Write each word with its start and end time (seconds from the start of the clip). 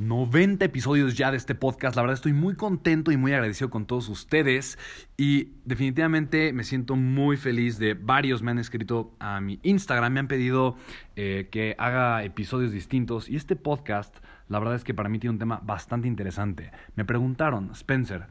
90 0.00 0.64
episodios 0.64 1.14
ya 1.14 1.30
de 1.30 1.36
este 1.36 1.54
podcast. 1.54 1.94
La 1.94 2.00
verdad 2.00 2.14
estoy 2.14 2.32
muy 2.32 2.54
contento 2.54 3.12
y 3.12 3.18
muy 3.18 3.34
agradecido 3.34 3.68
con 3.68 3.84
todos 3.84 4.08
ustedes. 4.08 4.78
Y 5.18 5.50
definitivamente 5.66 6.54
me 6.54 6.64
siento 6.64 6.96
muy 6.96 7.36
feliz 7.36 7.78
de 7.78 7.92
varios 7.92 8.42
me 8.42 8.50
han 8.50 8.58
escrito 8.58 9.14
a 9.20 9.42
mi 9.42 9.60
Instagram, 9.62 10.14
me 10.14 10.20
han 10.20 10.28
pedido 10.28 10.76
eh, 11.16 11.48
que 11.52 11.76
haga 11.78 12.24
episodios 12.24 12.72
distintos. 12.72 13.28
Y 13.28 13.36
este 13.36 13.56
podcast, 13.56 14.16
la 14.48 14.58
verdad 14.58 14.74
es 14.74 14.84
que 14.84 14.94
para 14.94 15.10
mí 15.10 15.18
tiene 15.18 15.32
un 15.32 15.38
tema 15.38 15.60
bastante 15.62 16.08
interesante. 16.08 16.72
Me 16.96 17.04
preguntaron, 17.04 17.70
Spencer, 17.72 18.28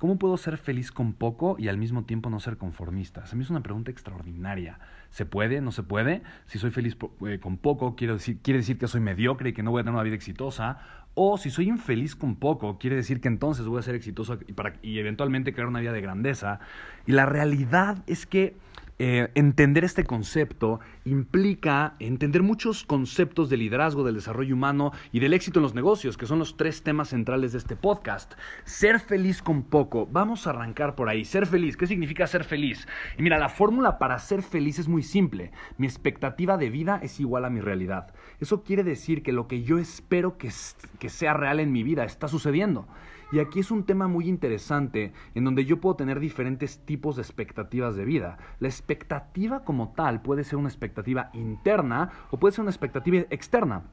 ¿Cómo 0.00 0.18
puedo 0.18 0.38
ser 0.38 0.56
feliz 0.56 0.92
con 0.92 1.12
poco 1.12 1.56
y 1.58 1.68
al 1.68 1.76
mismo 1.76 2.04
tiempo 2.06 2.30
no 2.30 2.40
ser 2.40 2.56
conformista? 2.56 3.22
A 3.30 3.34
mí 3.34 3.44
es 3.44 3.50
una 3.50 3.62
pregunta 3.62 3.90
extraordinaria. 3.90 4.78
¿Se 5.10 5.26
puede? 5.26 5.60
¿No 5.60 5.72
se 5.72 5.82
puede? 5.82 6.22
Si 6.46 6.58
soy 6.58 6.70
feliz 6.70 6.96
eh, 7.26 7.38
con 7.38 7.58
poco, 7.58 7.96
quiere 7.96 8.14
decir, 8.14 8.38
quiere 8.40 8.60
decir 8.60 8.78
que 8.78 8.88
soy 8.88 9.02
mediocre 9.02 9.50
y 9.50 9.52
que 9.52 9.62
no 9.62 9.72
voy 9.72 9.80
a 9.80 9.82
tener 9.82 9.92
una 9.92 10.02
vida 10.02 10.14
exitosa. 10.14 10.78
O 11.14 11.38
si 11.38 11.50
soy 11.50 11.68
infeliz 11.68 12.14
con 12.14 12.36
poco, 12.36 12.78
quiere 12.78 12.96
decir 12.96 13.20
que 13.20 13.28
entonces 13.28 13.66
voy 13.66 13.80
a 13.80 13.82
ser 13.82 13.94
exitoso 13.94 14.38
y, 14.46 14.52
para, 14.52 14.74
eventualmente 14.82 15.52
crear 15.52 15.68
una 15.68 15.80
vida 15.80 15.92
de 15.92 16.00
grandeza. 16.00 16.60
Y 17.06 17.12
la 17.12 17.26
realidad 17.26 17.98
es 18.06 18.26
que 18.26 18.56
eh, 19.02 19.30
entender 19.34 19.82
este 19.82 20.04
concepto 20.04 20.78
implica 21.06 21.94
entender 22.00 22.42
muchos 22.42 22.84
conceptos 22.84 23.48
de 23.48 23.56
liderazgo, 23.56 24.04
del 24.04 24.16
desarrollo 24.16 24.54
humano 24.54 24.92
y 25.10 25.20
del 25.20 25.32
éxito 25.32 25.58
en 25.58 25.62
los 25.62 25.74
negocios, 25.74 26.18
que 26.18 26.26
son 26.26 26.38
los 26.38 26.58
tres 26.58 26.82
temas 26.82 27.08
centrales 27.08 27.52
de 27.52 27.58
este 27.58 27.76
podcast. 27.76 28.34
Ser 28.64 29.00
feliz 29.00 29.40
con 29.40 29.62
poco. 29.62 30.06
Vamos 30.12 30.46
a 30.46 30.50
arrancar 30.50 30.96
por 30.96 31.08
ahí. 31.08 31.24
Ser 31.24 31.46
feliz. 31.46 31.78
¿Qué 31.78 31.86
significa 31.86 32.26
ser 32.26 32.44
feliz? 32.44 32.86
Y 33.16 33.22
mira, 33.22 33.38
la 33.38 33.48
fórmula 33.48 33.98
para 33.98 34.18
ser 34.18 34.42
feliz 34.42 34.78
es 34.78 34.86
muy 34.86 35.02
simple. 35.02 35.50
Mi 35.78 35.86
expectativa 35.86 36.58
de 36.58 36.68
vida 36.68 37.00
es 37.02 37.20
igual 37.20 37.46
a 37.46 37.50
mi 37.50 37.62
realidad. 37.62 38.12
Eso 38.38 38.64
quiere 38.64 38.84
decir 38.84 39.22
que 39.22 39.32
lo 39.32 39.48
que 39.48 39.62
yo 39.62 39.78
espero 39.78 40.36
que, 40.36 40.50
que 40.98 41.08
sea 41.08 41.32
real 41.32 41.58
en 41.58 41.72
mi 41.72 41.82
vida 41.84 42.04
está 42.04 42.28
sucediendo. 42.28 42.86
Y 43.32 43.38
aquí 43.38 43.60
es 43.60 43.70
un 43.70 43.84
tema 43.84 44.08
muy 44.08 44.28
interesante 44.28 45.12
en 45.34 45.44
donde 45.44 45.64
yo 45.64 45.80
puedo 45.80 45.96
tener 45.96 46.18
diferentes 46.18 46.84
tipos 46.84 47.16
de 47.16 47.22
expectativas 47.22 47.94
de 47.94 48.04
vida. 48.04 48.38
La 48.58 48.68
expectativa 48.68 49.64
como 49.64 49.92
tal 49.92 50.22
puede 50.22 50.44
ser 50.44 50.58
una 50.58 50.68
expectativa 50.68 51.30
interna 51.32 52.10
o 52.30 52.38
puede 52.38 52.52
ser 52.52 52.62
una 52.62 52.70
expectativa 52.70 53.18
externa. 53.30 53.84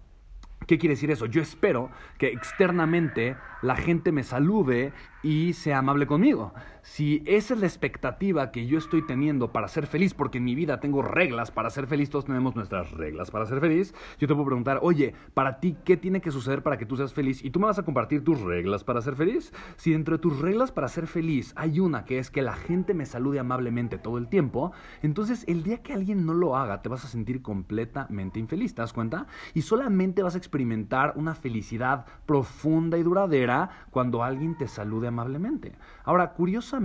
¿Qué 0.66 0.78
quiere 0.78 0.96
decir 0.96 1.12
eso? 1.12 1.28
Yo 1.28 1.42
espero 1.42 1.92
que 2.18 2.28
externamente 2.28 3.38
la 3.62 3.76
gente 3.76 4.12
me 4.12 4.24
salude 4.24 4.92
y 5.24 5.54
sea 5.54 5.78
amable 5.78 6.08
conmigo. 6.08 6.54
Si 6.90 7.22
esa 7.26 7.54
es 7.54 7.60
la 7.60 7.68
expectativa 7.68 8.50
que 8.50 8.66
yo 8.66 8.78
estoy 8.78 9.06
teniendo 9.06 9.52
para 9.52 9.68
ser 9.68 9.88
feliz, 9.88 10.14
porque 10.14 10.38
en 10.38 10.46
mi 10.46 10.56
vida 10.56 10.80
tengo 10.80 11.02
reglas 11.02 11.52
para 11.52 11.70
ser 11.70 11.86
feliz, 11.86 12.10
todos 12.10 12.26
tenemos 12.26 12.56
nuestras 12.56 12.92
reglas 12.92 13.30
para 13.30 13.46
ser 13.46 13.60
feliz, 13.60 13.94
yo 14.18 14.28
te 14.28 14.34
puedo 14.34 14.46
preguntar, 14.46 14.80
oye, 14.82 15.14
para 15.34 15.60
ti, 15.60 15.76
¿qué 15.84 15.98
tiene 15.98 16.22
que 16.22 16.32
suceder 16.32 16.64
para 16.64 16.78
que 16.78 16.86
tú 16.86 16.96
seas 16.96 17.14
feliz? 17.14 17.44
Y 17.44 17.52
tú 17.52 17.60
me 17.60 17.66
vas 17.66 17.78
a 17.78 17.84
compartir 17.84 18.24
tus 18.24 18.40
reglas 18.40 18.86
para 18.86 19.02
ser 19.02 19.16
feliz. 19.16 19.54
Si 19.76 19.92
dentro 19.92 20.16
de 20.16 20.22
tus 20.22 20.40
reglas 20.40 20.72
para 20.72 20.88
ser 20.88 21.08
feliz 21.08 21.54
hay 21.58 21.82
una 21.82 22.06
que 22.06 22.20
es 22.20 22.32
que 22.32 22.42
la 22.42 22.54
gente 22.54 22.94
me 22.94 23.06
salude 23.06 23.40
amablemente 23.40 23.98
todo 23.98 24.18
el 24.18 24.30
tiempo, 24.30 24.72
entonces 25.04 25.44
el 25.48 25.64
día 25.64 25.84
que 25.84 25.94
alguien 25.94 26.26
no 26.26 26.34
lo 26.34 26.56
haga, 26.56 26.82
te 26.82 26.90
vas 26.90 27.04
a 27.04 27.10
sentir 27.10 27.42
completamente 27.42 28.40
infeliz, 28.40 28.74
¿te 28.74 28.82
das 28.82 28.94
cuenta? 28.94 29.28
Y 29.54 29.64
solamente 29.64 30.24
vas 30.24 30.36
a 30.36 30.40
experimentar 30.40 31.14
una 31.18 31.36
felicidad 31.36 32.06
profunda 32.26 32.98
y 32.98 33.04
duradera 33.04 33.88
cuando 33.92 34.24
alguien 34.24 34.58
te 34.58 34.70
salude 34.70 35.10
amablemente. 35.10 35.74
Ahora, 36.06 36.32
curiosamente, 36.32 36.77